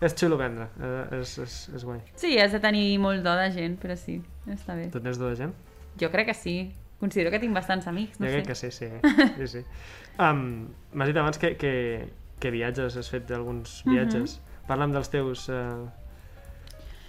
[0.01, 2.01] És xulo vendre, eh, és, és, és guai.
[2.21, 4.19] Sí, has de tenir molt do de gent, però sí,
[4.53, 4.91] està bé.
[4.93, 5.55] Tu tens de gent?
[6.01, 6.73] Jo crec que sí.
[7.01, 8.37] Considero que tinc bastants amics, no jo sé.
[8.43, 8.89] crec que sí, sí.
[9.37, 9.65] sí, sí.
[10.19, 12.09] Um, M'has dit abans que, que,
[12.41, 13.93] que viatges, has fet alguns Mhm.
[13.93, 14.39] viatges.
[14.67, 15.85] Parla'm dels teus uh,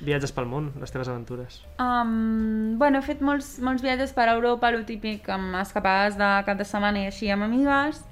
[0.03, 1.61] viatges pel món, les teves aventures.
[1.79, 6.57] Um, bueno, he fet molts, molts viatges per Europa, el típic, amb escapades de cap
[6.59, 8.03] de setmana i així amb amigues.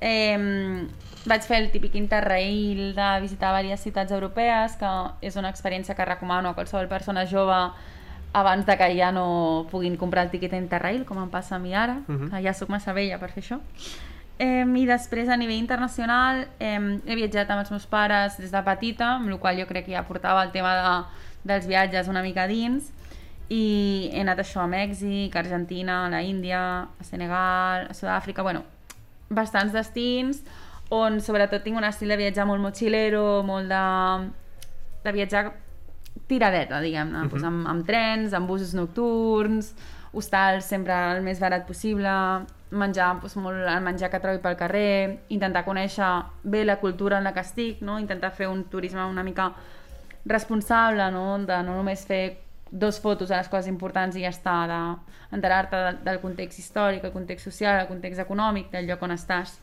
[0.00, 0.86] Eh,
[1.26, 4.92] vaig fer el típic interrail de visitar diverses ciutats europees, que
[5.26, 7.58] és una experiència que recomano a qualsevol persona jove
[8.36, 11.72] abans de que ja no puguin comprar el tiquet interrail, com em passa a mi
[11.74, 12.28] ara, Mhm.
[12.30, 13.60] que ja sóc massa vella per fer això.
[14.38, 18.62] Eh, I després a nivell internacional eh, he viatjat amb els meus pares des de
[18.62, 21.04] petita, amb la qual jo crec que ja portava el tema de,
[21.44, 22.92] dels viatges una mica dins
[23.48, 28.42] i he anat això a Mèxic, a Argentina, a la Índia, a Senegal, a Sud-àfrica,
[28.42, 28.64] bueno,
[29.30, 30.42] bastants destins
[30.90, 34.30] on sobretot tinc un estil de viatjar molt mochilero, molt de,
[35.04, 35.52] de viatjar
[36.26, 37.28] tiradeta, diguem-ne, Mhm.
[37.30, 39.74] pues amb, amb trens, amb busos nocturns,
[40.12, 42.08] hostals sempre el més barat possible,
[42.70, 47.24] menjar pues, molt el menjar que trobi pel carrer, intentar conèixer bé la cultura en
[47.24, 47.98] la que estic, no?
[47.98, 49.52] intentar fer un turisme una mica
[50.24, 51.38] responsable, no?
[51.38, 52.38] de no només fer
[52.70, 54.56] dos fotos a les coses importants i ja està,
[55.30, 59.58] d'enterar-te del, del context històric, el context social, el context econòmic, del lloc on estàs,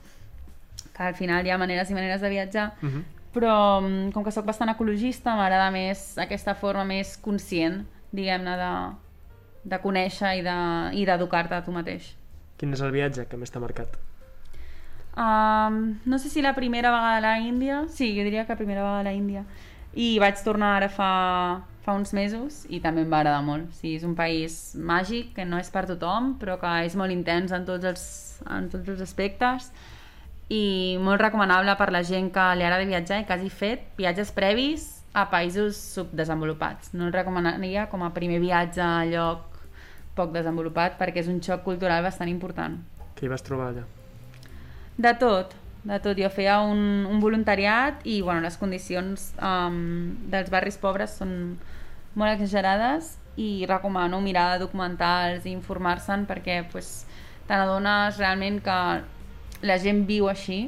[0.96, 3.04] que al final hi ha maneres i maneres de viatjar, Uh -huh.
[3.34, 7.82] Però mm, com que sóc bastant ecologista m'agrada més aquesta forma més conscient
[8.14, 8.72] diguem-ne de,
[9.74, 12.12] de conèixer i de- i d'educar-te a tu mateix.
[12.58, 13.98] Quin és el viatge que més t'ha marcat?
[15.18, 18.58] um, no sé si la primera vegada a la Índia sí, jo diria que la
[18.58, 19.44] primera vegada a la Índia.
[19.94, 21.10] I vaig tornar ara fa,
[21.86, 23.70] fa uns mesos i també em va agradar molt.
[23.78, 27.54] Sí, és un país màgic que no és per tothom però que és molt intens
[27.54, 28.06] en tots els,
[28.50, 29.70] en tots els aspectes
[30.54, 34.34] i molt recomanable per la gent que li agrada viatjar i que hagi fet viatges
[34.36, 36.94] previs a països subdesenvolupats.
[36.94, 39.50] No el recomanaria com a primer viatge a lloc
[40.18, 42.78] poc desenvolupat perquè és un xoc cultural bastant important.
[43.18, 43.86] Què hi vas trobar allà?
[44.98, 46.18] De tot, de tot.
[46.18, 51.58] Jo feia un, un voluntariat i bueno, les condicions um, dels barris pobres són
[52.14, 57.08] molt exagerades i recomano mirar documentals i informar-se'n perquè pues,
[57.48, 58.78] te n'adones realment que
[59.64, 60.66] la gent viu així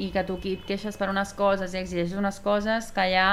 [0.00, 3.30] i que tu aquí et queixes per unes coses i exigeixes unes coses que allà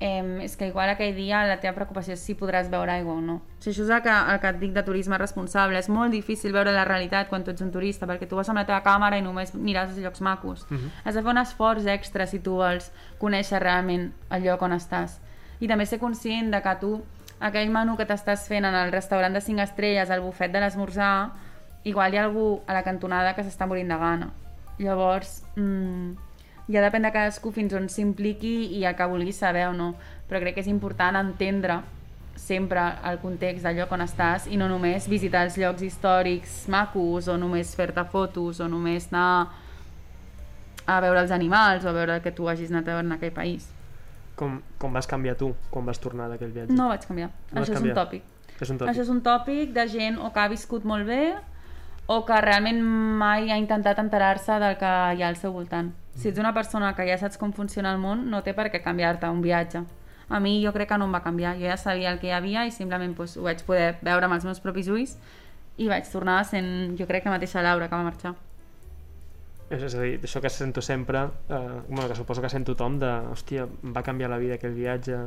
[0.00, 3.22] eh, és que igual aquell dia la teva preocupació és si podràs veure aigua o
[3.22, 3.38] no.
[3.60, 6.52] Si això és el que, el que et dic de turisme responsable, és molt difícil
[6.56, 9.18] veure la realitat quan tu ets un turista, perquè tu vas amb la teva càmera
[9.18, 10.66] i només mires els llocs macos.
[10.70, 10.90] Uh -huh.
[11.04, 15.18] Has de fer un esforç extra si tu vols conèixer realment el lloc on estàs.
[15.60, 17.02] I també ser conscient de que tu,
[17.40, 21.30] aquell menú que t'estàs fent en el restaurant de 5 estrelles, al bufet de l'esmorzar,
[21.86, 24.30] igual hi ha algú a la cantonada que s'està morint de gana.
[24.82, 26.16] Llavors, mmm,
[26.72, 29.92] ja depèn de cadascú fins on s'impliqui i el que vulgui saber o no,
[30.28, 31.80] però crec que és important entendre
[32.36, 37.30] sempre el context del lloc on estàs i no només visitar els llocs històrics macos
[37.32, 39.48] o només fer-te fotos o només anar
[40.86, 43.16] a veure els animals o a veure el que tu hagis anat a veure en
[43.16, 43.70] aquell país.
[44.36, 46.74] Com, com vas canviar tu quan vas tornar d'aquell viatge?
[46.76, 47.94] No vaig canviar, No això és canviar.
[47.96, 48.22] un tòpic.
[48.60, 48.90] És un tòpic.
[48.92, 51.22] Això és un tòpic de gent o que ha viscut molt bé
[52.06, 55.92] o que realment mai ha intentat enterar-se del que hi ha al seu voltant.
[56.16, 58.80] Si ets una persona que ja saps com funciona el món, no té per què
[58.82, 59.82] canviar-te un viatge.
[60.28, 61.54] A mi jo crec que no em va canviar.
[61.58, 64.38] Jo ja sabia el que hi havia i simplement doncs, ho vaig poder veure amb
[64.38, 65.16] els meus propis ulls
[65.76, 68.34] i vaig tornar sent, jo crec que la mateixa Laura que va marxar.
[69.68, 73.00] És, és a dir, això que sento sempre, eh, bueno, que suposo que sent tothom,
[73.02, 75.18] de, hòstia, em va canviar la vida aquell viatge...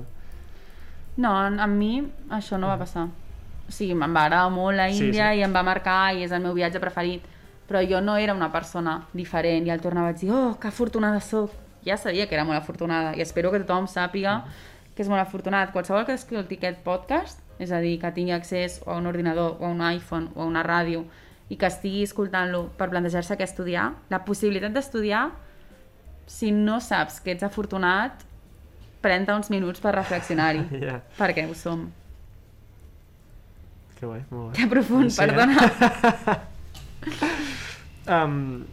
[1.20, 1.98] No, en mi
[2.32, 3.10] això no va passar.
[3.69, 5.39] O sigui, em va agradar molt la Sí, Índia sí.
[5.39, 7.23] i em va marcar i és el meu viatge preferit.
[7.69, 11.19] Però jo no era una persona diferent i al tornar vaig dir, oh, que afortunada
[11.21, 11.51] sóc.
[11.86, 14.43] ja sabia que era molt afortunada i espero que tothom sàpiga
[14.95, 15.71] que és molt afortunat.
[15.71, 19.65] Qualsevol que escolti aquest podcast, és a dir, que tingui accés a un ordinador o
[19.65, 21.05] a un iPhone o a una ràdio
[21.49, 25.29] i que estigui escoltant-lo per plantejar-se què estudiar, la possibilitat d'estudiar,
[26.27, 28.25] si no saps que ets afortunat,
[29.01, 30.99] pren-te uns minuts per reflexionar-hi, Ja.
[31.17, 31.88] perquè ho som.
[34.00, 34.70] Que guai, molt Que guai.
[34.72, 35.28] profund, Sí, eh?
[35.28, 35.56] perdona.
[38.10, 38.66] Um,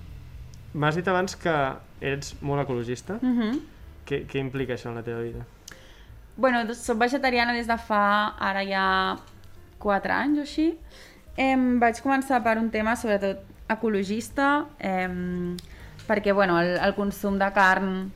[0.76, 1.52] M'has dit abans que
[2.04, 3.18] ets molt ecologista.
[3.22, 3.58] Mhm.
[4.06, 5.44] Què, què implica això en la teva vida?
[6.36, 9.16] Bueno, soc vegetariana des de fa ara ja
[9.80, 10.66] 4 anys o així.
[11.36, 15.56] Em, vaig començar per un tema sobretot ecologista, em,
[16.08, 18.12] perquè bueno, el, el consum de carn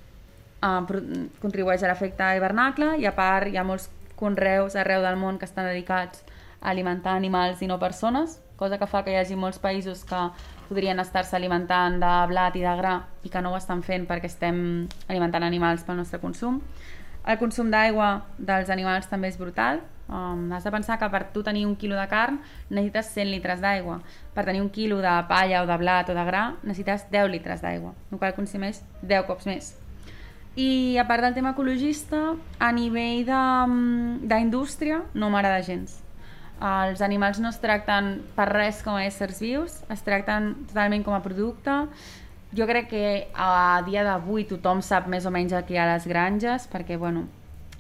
[0.63, 5.39] eh, contribueix a l'efecte hivernacle i a part hi ha molts conreus arreu del món
[5.39, 6.25] que estan dedicats
[6.61, 10.21] alimentar animals i no persones, cosa que fa que hi hagi molts països que
[10.69, 14.29] podrien estar-se alimentant de blat i de gra i que no ho estan fent perquè
[14.29, 14.61] estem
[15.09, 16.61] alimentant animals pel nostre consum.
[17.27, 19.81] El consum d'aigua dels animals també és brutal.
[20.11, 23.61] Um, has de pensar que per tu tenir un quilo de carn necessites 100 litres
[23.63, 24.01] d'aigua.
[24.35, 27.63] Per tenir un quilo de palla o de blat o de gra necessites 10 litres
[27.63, 29.75] d'aigua, el qual consumeix 10 cops més.
[30.59, 36.01] I a part del tema ecologista, a nivell mm, d'indústria no m'agrada gens.
[36.61, 41.17] Els animals no es tracten per res com a éssers vius, es tracten totalment com
[41.17, 41.87] a producte.
[42.53, 45.87] Jo crec que a dia d'avui tothom sap més o menys el que hi ha
[45.89, 47.25] a les granges, perquè bueno,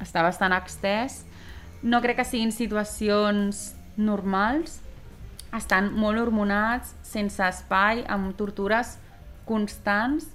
[0.01, 1.25] està bastant extès.
[1.83, 4.81] No crec que siguin situacions normals,
[5.53, 8.97] estan molt hormonats, sense espai, amb tortures
[9.49, 10.31] constants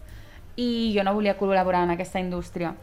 [0.59, 2.75] i jo no volia col·laborar en aquesta indústria.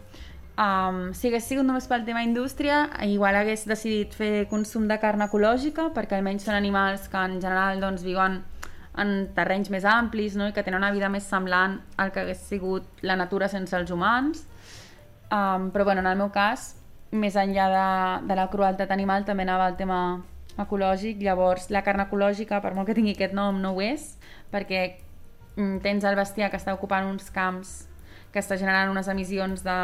[0.52, 5.24] Um, si hagués sigut només pel tema indústria, igual hagués decidit fer consum de carn
[5.24, 8.42] ecològica, perquè almenys són animals que en general doncs, viuen
[9.00, 10.50] en terrenys més amplis no?
[10.50, 13.90] i que tenen una vida més semblant al que hagués sigut la natura sense els
[13.90, 14.42] humans.
[15.32, 16.74] Um, però bueno, en el meu cas,
[17.12, 17.86] més enllà de,
[18.28, 20.02] de la crueltat animal, també anava al tema
[20.60, 21.24] ecològic.
[21.24, 24.18] Llavors, la carn ecològica, per molt que tingui aquest nom, no ho és,
[24.52, 24.84] perquè
[25.56, 27.72] mm, tens el bestiar que està ocupant uns camps
[28.32, 29.78] que està generant unes emissions de,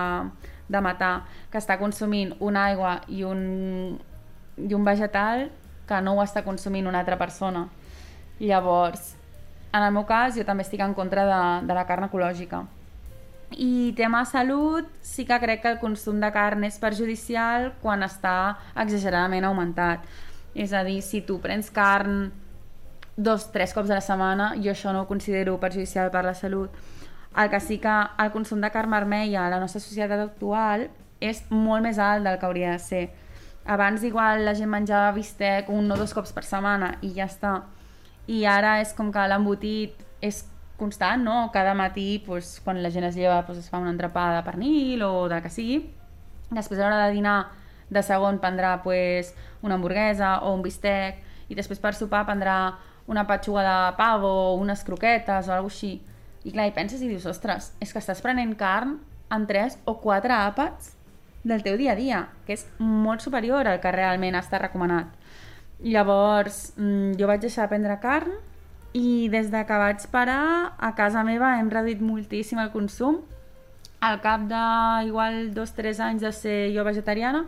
[0.68, 3.98] de matar, que està consumint una aigua i un,
[4.57, 5.48] i un vegetal
[5.88, 7.66] que no ho està consumint una altra persona.
[8.38, 9.14] Llavors,
[9.72, 12.66] en el meu cas, jo també estic en contra de, de la carn ecològica.
[13.57, 18.59] I tema salut, sí que crec que el consum de carn és perjudicial quan està
[18.76, 20.04] exageradament augmentat.
[20.54, 22.28] És a dir, si tu prens carn
[23.16, 26.70] dos, tres cops a la setmana, jo això no ho considero perjudicial per la salut.
[27.37, 30.88] El que sí que el consum de carn vermella a la nostra societat actual
[31.21, 33.05] és molt més alt del que hauria de ser.
[33.69, 37.53] Abans igual la gent menjava bistec un o dos cops per setmana i ja està.
[38.27, 40.45] I ara és com que l'embotit és
[40.79, 41.51] constant, no?
[41.53, 45.03] Cada matí, pues, quan la gent es lleva, pues, es fa una entrepada de pernil
[45.03, 45.79] o del que sigui.
[46.51, 47.38] Després a l'hora de dinar,
[47.91, 52.77] de segon prendrà pues, una hamburguesa o un bistec i després per sopar prendrà
[53.09, 55.93] una patxuga de pavo o unes croquetes o alguna així.
[56.48, 58.96] I clar, i penses i dius, ostres, és que estàs prenent carn
[59.34, 60.94] en 3 o 4 àpats
[61.44, 65.11] del teu dia a dia, que és molt superior al que realment està recomanat.
[65.84, 68.32] Llavors, mm, jo vaig deixar de prendre carn
[68.96, 73.20] i des de que vaig parar, a casa meva hem reduït moltíssim el consum.
[74.00, 74.64] Al cap de
[75.06, 77.44] igual dos o tres anys de ser jo vegetariana,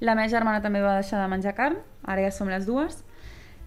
[0.00, 3.02] la meva germana també va deixar de menjar carn, ara ja som les dues.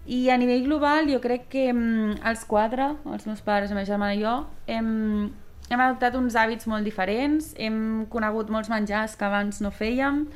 [0.06, 3.90] I a nivell global jo crec que mm, els quatre, els meus pares, la meva
[3.90, 4.36] germana i jo,
[4.70, 5.32] hem,
[5.70, 10.28] hem adoptat uns hàbits molt diferents, hem conegut molts menjars que abans no fèiem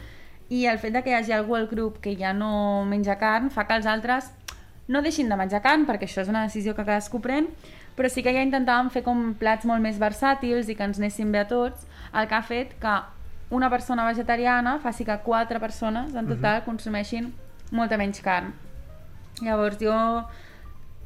[0.50, 3.52] i el fet de que hi hagi algú al grup que ja no menja carn
[3.54, 4.32] fa que els altres
[4.90, 7.46] no deixin de menjar carn, perquè això és una decisió que cadascú pren,
[7.94, 11.30] però sí que ja intentàvem fer com plats molt més versàtils i que ens anessin
[11.32, 12.96] bé a tots, el que ha fet que
[13.54, 17.30] una persona vegetariana faci que quatre persones en total consumeixin
[17.70, 18.50] molta menys carn.
[19.46, 19.94] Llavors jo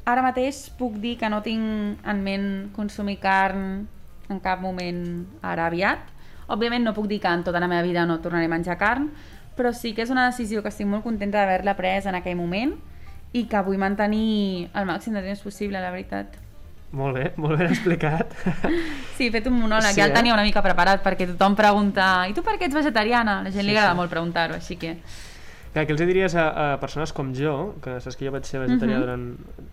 [0.04, 3.86] ara mateix puc dir que no tinc en ment consumir carn
[4.28, 5.04] en cap moment
[5.42, 6.10] ara aviat.
[6.48, 9.10] Òbviament no puc dir que en tota la meva vida no tornaré a menjar carn,
[9.56, 12.74] però sí que és una decisió que estic molt contenta d'haver-la pres en aquell moment
[13.34, 16.36] i que vull mantenir el màxim de temps possible, la veritat.
[16.94, 18.30] Molt bé, molt ben explicat.
[19.16, 20.14] Sí, he fet un monòleg, Sí, ja el eh?
[20.14, 23.40] tenia una mica preparat perquè tothom pregunta i tu per què ets vegetariana?
[23.44, 23.98] La gent Sí, li agrada sí.
[24.02, 24.96] molt preguntar-ho, així que...
[25.74, 28.60] Clar, què els diries a, a persones com jo, que saps que jo vaig ser
[28.62, 29.02] vegetarià Mhm.
[29.02, 29.24] durant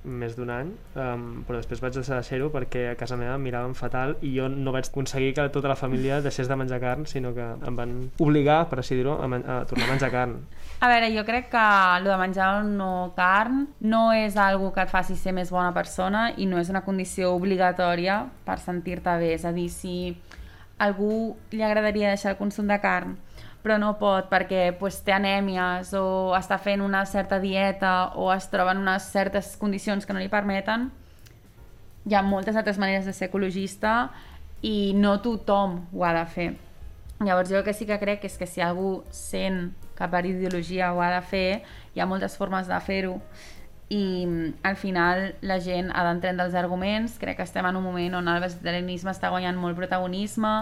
[0.03, 3.43] més d'un any, um, però després vaig deixar de ser-ho perquè a casa meva em
[3.45, 7.05] miraven fatal i jo no vaig aconseguir que tota la família deixés de menjar carn,
[7.05, 10.39] sinó que em van obligar, per així dir-ho, a, a tornar a menjar carn.
[10.81, 11.65] A veure, jo crec que
[11.97, 15.71] el de menjar o no carn no és algo que et faci ser més bona
[15.71, 19.35] persona i no és una condició obligatòria per sentir-te bé.
[19.35, 20.17] És a dir, si
[20.79, 23.19] algú li agradaria deixar el consum de carn
[23.61, 28.49] però no pot perquè pues, té anèmies o està fent una certa dieta o es
[28.49, 30.89] troba en unes certes condicions que no li permeten,
[32.05, 34.09] hi ha moltes altres maneres de ser ecologista
[34.65, 36.49] i no tothom ho ha de fer.
[37.21, 40.89] Llavors jo el que sí que crec és que si algú sent que per ideologia
[40.93, 41.61] ho ha de fer,
[41.93, 43.19] hi ha moltes formes de fer-ho.
[43.91, 44.01] I
[44.65, 48.31] al final la gent ha d'entendre els arguments, crec que estem en un moment on
[48.31, 50.53] el vegetarianisme està guanyant molt protagonisme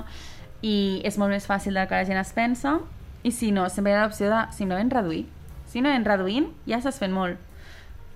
[0.61, 2.79] i és molt més fàcil del que la gent es pensa
[3.23, 5.25] i si no, sempre hi ha l'opció de simplement reduir
[5.69, 7.37] si no anem reduint, ja estàs fent molt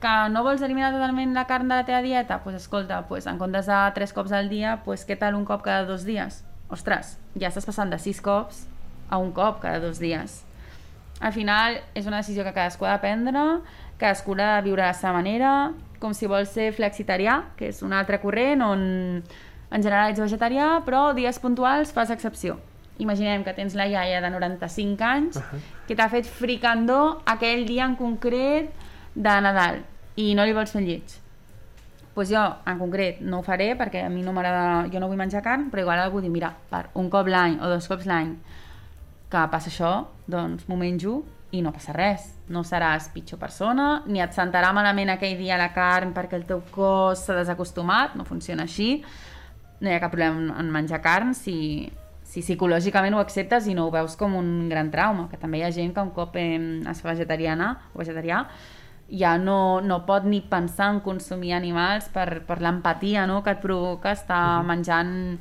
[0.04, 3.28] que no vols eliminar totalment la carn de la teva dieta, doncs pues escolta, pues
[3.30, 6.42] en comptes de tres cops al dia, pues què tal un cop cada dos dies?
[6.74, 8.66] Ostres, ja estàs passant de sis cops
[9.08, 10.42] a un cop cada dos dies.
[11.22, 13.46] Al final és una decisió que cadascú ha de prendre,
[14.02, 15.72] cadascú ha de viure de la seva manera,
[16.02, 18.84] com si vols ser flexitarià, que és un altre corrent on
[19.74, 22.60] en general ets vegetarià, però dies puntuals fas excepció.
[23.02, 25.60] Imaginem que tens la iaia de 95 anys uh -huh.
[25.88, 28.70] que t'ha fet fricandó aquell dia en concret
[29.16, 29.82] de Nadal
[30.16, 31.04] i no li vols fer lleig.
[31.04, 34.88] Doncs pues jo, en concret, no ho faré perquè a mi no m'agrada...
[34.94, 37.68] Jo no vull menjar carn, però igual algú diu, mira, per un cop l'any o
[37.68, 38.38] dos cops l'any
[39.30, 42.38] que passa això, doncs m'ho menjo i no passa res.
[42.50, 46.62] No seràs pitjor persona, ni et sentarà malament aquell dia la carn perquè el teu
[46.70, 49.04] cos s'ha desacostumat, no funciona així
[49.84, 51.92] no hi ha cap problema en menjar carn si,
[52.24, 55.68] si psicològicament ho acceptes i no ho veus com un gran trauma, que també hi
[55.68, 56.56] ha gent que un cop eh,
[56.90, 58.46] es fa vegetariana o vegetarià
[59.12, 63.42] ja no, no pot ni pensar en consumir animals per, per l'empatia no?
[63.44, 64.68] que et provoca estar uh -huh.
[64.72, 65.40] menjant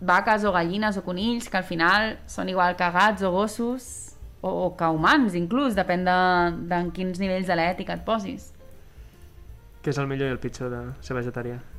[0.00, 4.66] vaques o gallines o conills que al final són igual que gats o gossos o,
[4.66, 6.18] o que humans inclús, depèn de,
[6.68, 8.52] de en quins nivells de l'ètica et posis.
[9.82, 11.71] Què és el millor i el pitjor de ser vegetarià?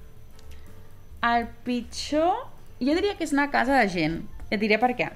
[1.23, 2.49] El pitjor,
[2.83, 4.17] jo diria que és anar a casa de gent.
[4.51, 5.07] Et diré per què.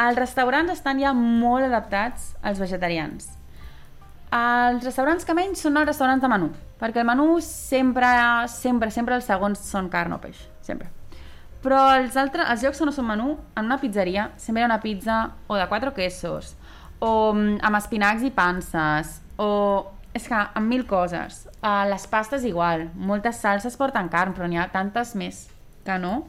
[0.00, 3.28] Els restaurants estan ja molt adaptats als vegetarians.
[4.32, 6.48] Els restaurants que menys són els restaurants de menú,
[6.80, 8.08] perquè el menú sempre,
[8.48, 10.88] sempre, sempre els segons són carn o peix, sempre.
[11.60, 14.70] Però els, altres, els llocs que no són menú, en una pizzeria sempre hi ha
[14.70, 15.18] una pizza
[15.50, 16.54] o de quatre quesos,
[17.00, 19.50] o mm, amb espinacs i panses, o
[20.14, 21.44] és que amb mil coses.
[21.60, 22.88] Uh, les pastes igual.
[22.94, 25.44] Moltes salses porten carn, però n'hi ha tantes més
[25.86, 26.24] que no.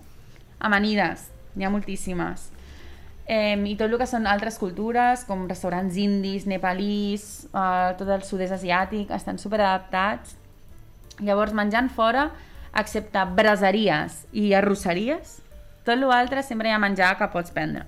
[0.61, 2.49] Amanides, n'hi ha moltíssimes.
[3.25, 8.25] Eh, I tot el que són altres cultures, com restaurants indis, nepalís, uh, tot el
[8.27, 10.35] sud-est asiàtic, estan superadaptats.
[11.21, 12.29] Llavors, menjant fora,
[12.77, 15.39] excepte braseries i arrosseries,
[15.85, 17.85] tot l'altre sempre hi ha menjar que pots prendre.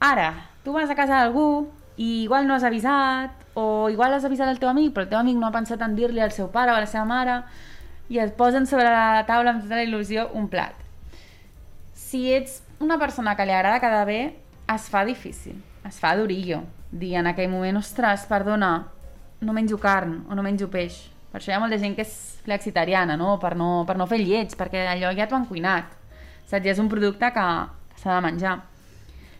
[0.00, 0.30] Ara,
[0.64, 1.66] tu vas a casa d'algú
[1.98, 5.18] i igual no has avisat, o igual has avisat al teu amic, però el teu
[5.18, 7.40] amic no ha pensat en dir-li al seu pare o a la seva mare,
[8.08, 10.78] i et posen sobre la taula amb tota la il·lusió un plat.
[11.92, 14.20] Si ets una persona que li agrada quedar bé,
[14.70, 18.72] es fa difícil, es fa durillo, dir en aquell moment, ostres, perdona,
[19.40, 21.02] no menjo carn o no menjo peix.
[21.28, 22.14] Per això hi ha molta gent que és
[22.46, 23.36] flexitariana, no?
[23.42, 25.92] Per, no, per no fer lleig, perquè allò ja t'ho han cuinat.
[26.46, 26.64] Saps?
[26.64, 27.46] Ja és un producte que,
[27.98, 28.56] s'ha de menjar.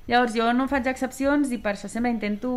[0.09, 2.51] Llavors jo no faig excepcions i per això sempre intento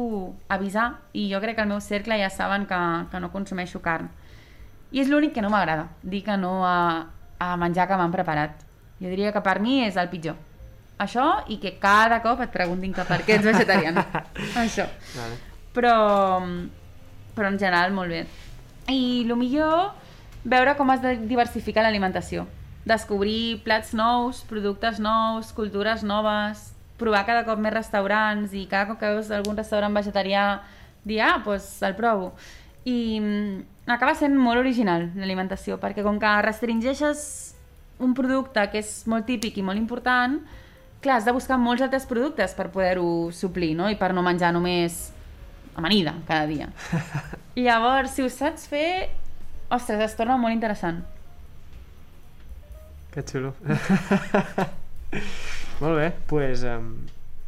[0.48, 2.80] avisar i jo crec que el meu cercle ja saben que,
[3.12, 4.08] que no consumeixo carn.
[4.92, 8.64] I és l'únic que no m'agrada, dir que no a, a menjar que m'han preparat.
[9.04, 10.40] Jo diria que per mi és el pitjor.
[11.02, 14.06] Això i que cada cop et preguntin que per què ets vegetariana.
[14.64, 14.88] això.
[15.18, 15.40] Vale.
[15.76, 15.96] Però,
[17.36, 18.26] però en general molt bé.
[18.92, 19.92] I el millor,
[20.44, 22.46] veure com has de diversificar l'alimentació.
[22.88, 26.70] Descobrir plats nous, productes nous, cultures noves,
[27.02, 30.46] provar cada cop més restaurants i cada cop que veus algun restaurant vegetarià
[31.04, 32.32] dir, ah, doncs pues el provo.
[32.86, 37.24] I mm, acaba sent molt original l'alimentació, perquè com que restringeixes
[38.02, 40.40] un producte que és molt típic i molt important,
[41.02, 43.90] clar, has de buscar molts altres productes per poder-ho suplir, no?
[43.90, 45.12] I per no menjar només
[45.78, 46.70] amanida cada dia.
[47.56, 49.10] Llavors, si ho saps fer,
[49.70, 51.04] ostres, es torna molt interessant.
[53.12, 53.54] Que xulo.
[55.82, 56.92] Molt bé, doncs pues, um,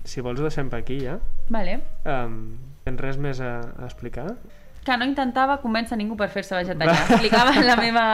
[0.04, 1.20] si vols ho deixem per aquí ja.
[1.54, 1.78] Vale.
[2.10, 4.26] Um, tens res més a, a explicar?
[4.84, 6.96] Que no intentava convèncer ningú per fer-se vegetarià.
[7.06, 8.06] Explicava la meva...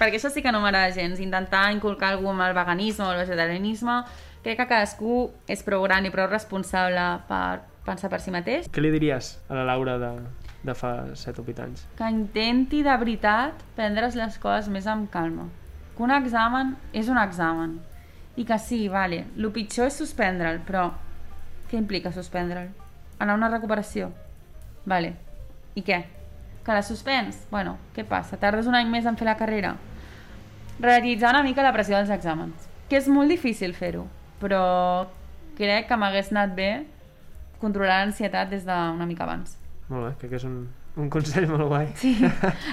[0.00, 1.22] Perquè això sí que no m'agrada gens.
[1.22, 4.00] Intentar inculcar algú amb el veganisme o el vegetarianisme.
[4.42, 8.66] Crec que cadascú és prou gran i prou responsable per pensar per si mateix.
[8.68, 10.10] Què li diries a la Laura de,
[10.66, 11.86] de fa 7 o 8 anys?
[11.96, 15.46] Que intenti de veritat prendre's les coses més amb calma.
[15.94, 17.78] Que un examen és un examen
[18.38, 20.84] i que sí, vale, el pitjor és suspendre'l, però
[21.68, 22.70] què implica suspendre'l?
[23.18, 24.12] Anar a una recuperació?
[24.86, 25.16] Vale.
[25.74, 25.98] I què?
[26.62, 27.40] Que la suspens?
[27.50, 28.38] Bueno, què passa?
[28.38, 29.74] Tardes un any més en fer la carrera?
[30.78, 34.04] Realitzar una mica la pressió dels exàmens, que és molt difícil fer-ho,
[34.38, 34.60] però
[35.58, 36.68] crec que m'hagués anat bé
[37.58, 39.56] controlar l'ansietat des d'una mica abans.
[39.88, 40.60] Molt bé, crec que és un,
[40.94, 41.90] un consell molt guai.
[42.04, 42.14] Sí,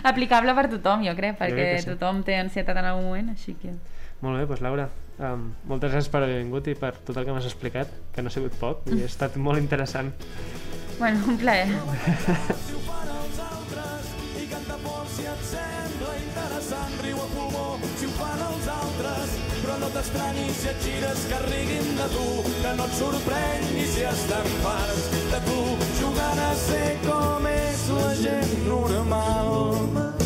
[0.06, 1.90] aplicable per tothom, jo crec, perquè crec que sí.
[1.96, 3.74] tothom té ansietat en algun moment, així que...
[4.22, 4.86] Molt bé, doncs Laura,
[5.20, 8.32] um, moltes gràcies per haver vingut i per tot el que m'has explicat, que no
[8.32, 10.14] ha sigut poc i ha estat molt interessant.
[11.00, 11.68] Bueno, un plaer.
[19.66, 22.26] Però no t'estranyis si et gires que riguin de tu,
[22.62, 25.64] que no et sorprengui si estan farts de tu,
[26.02, 30.25] jugant a ser com és la gent normal.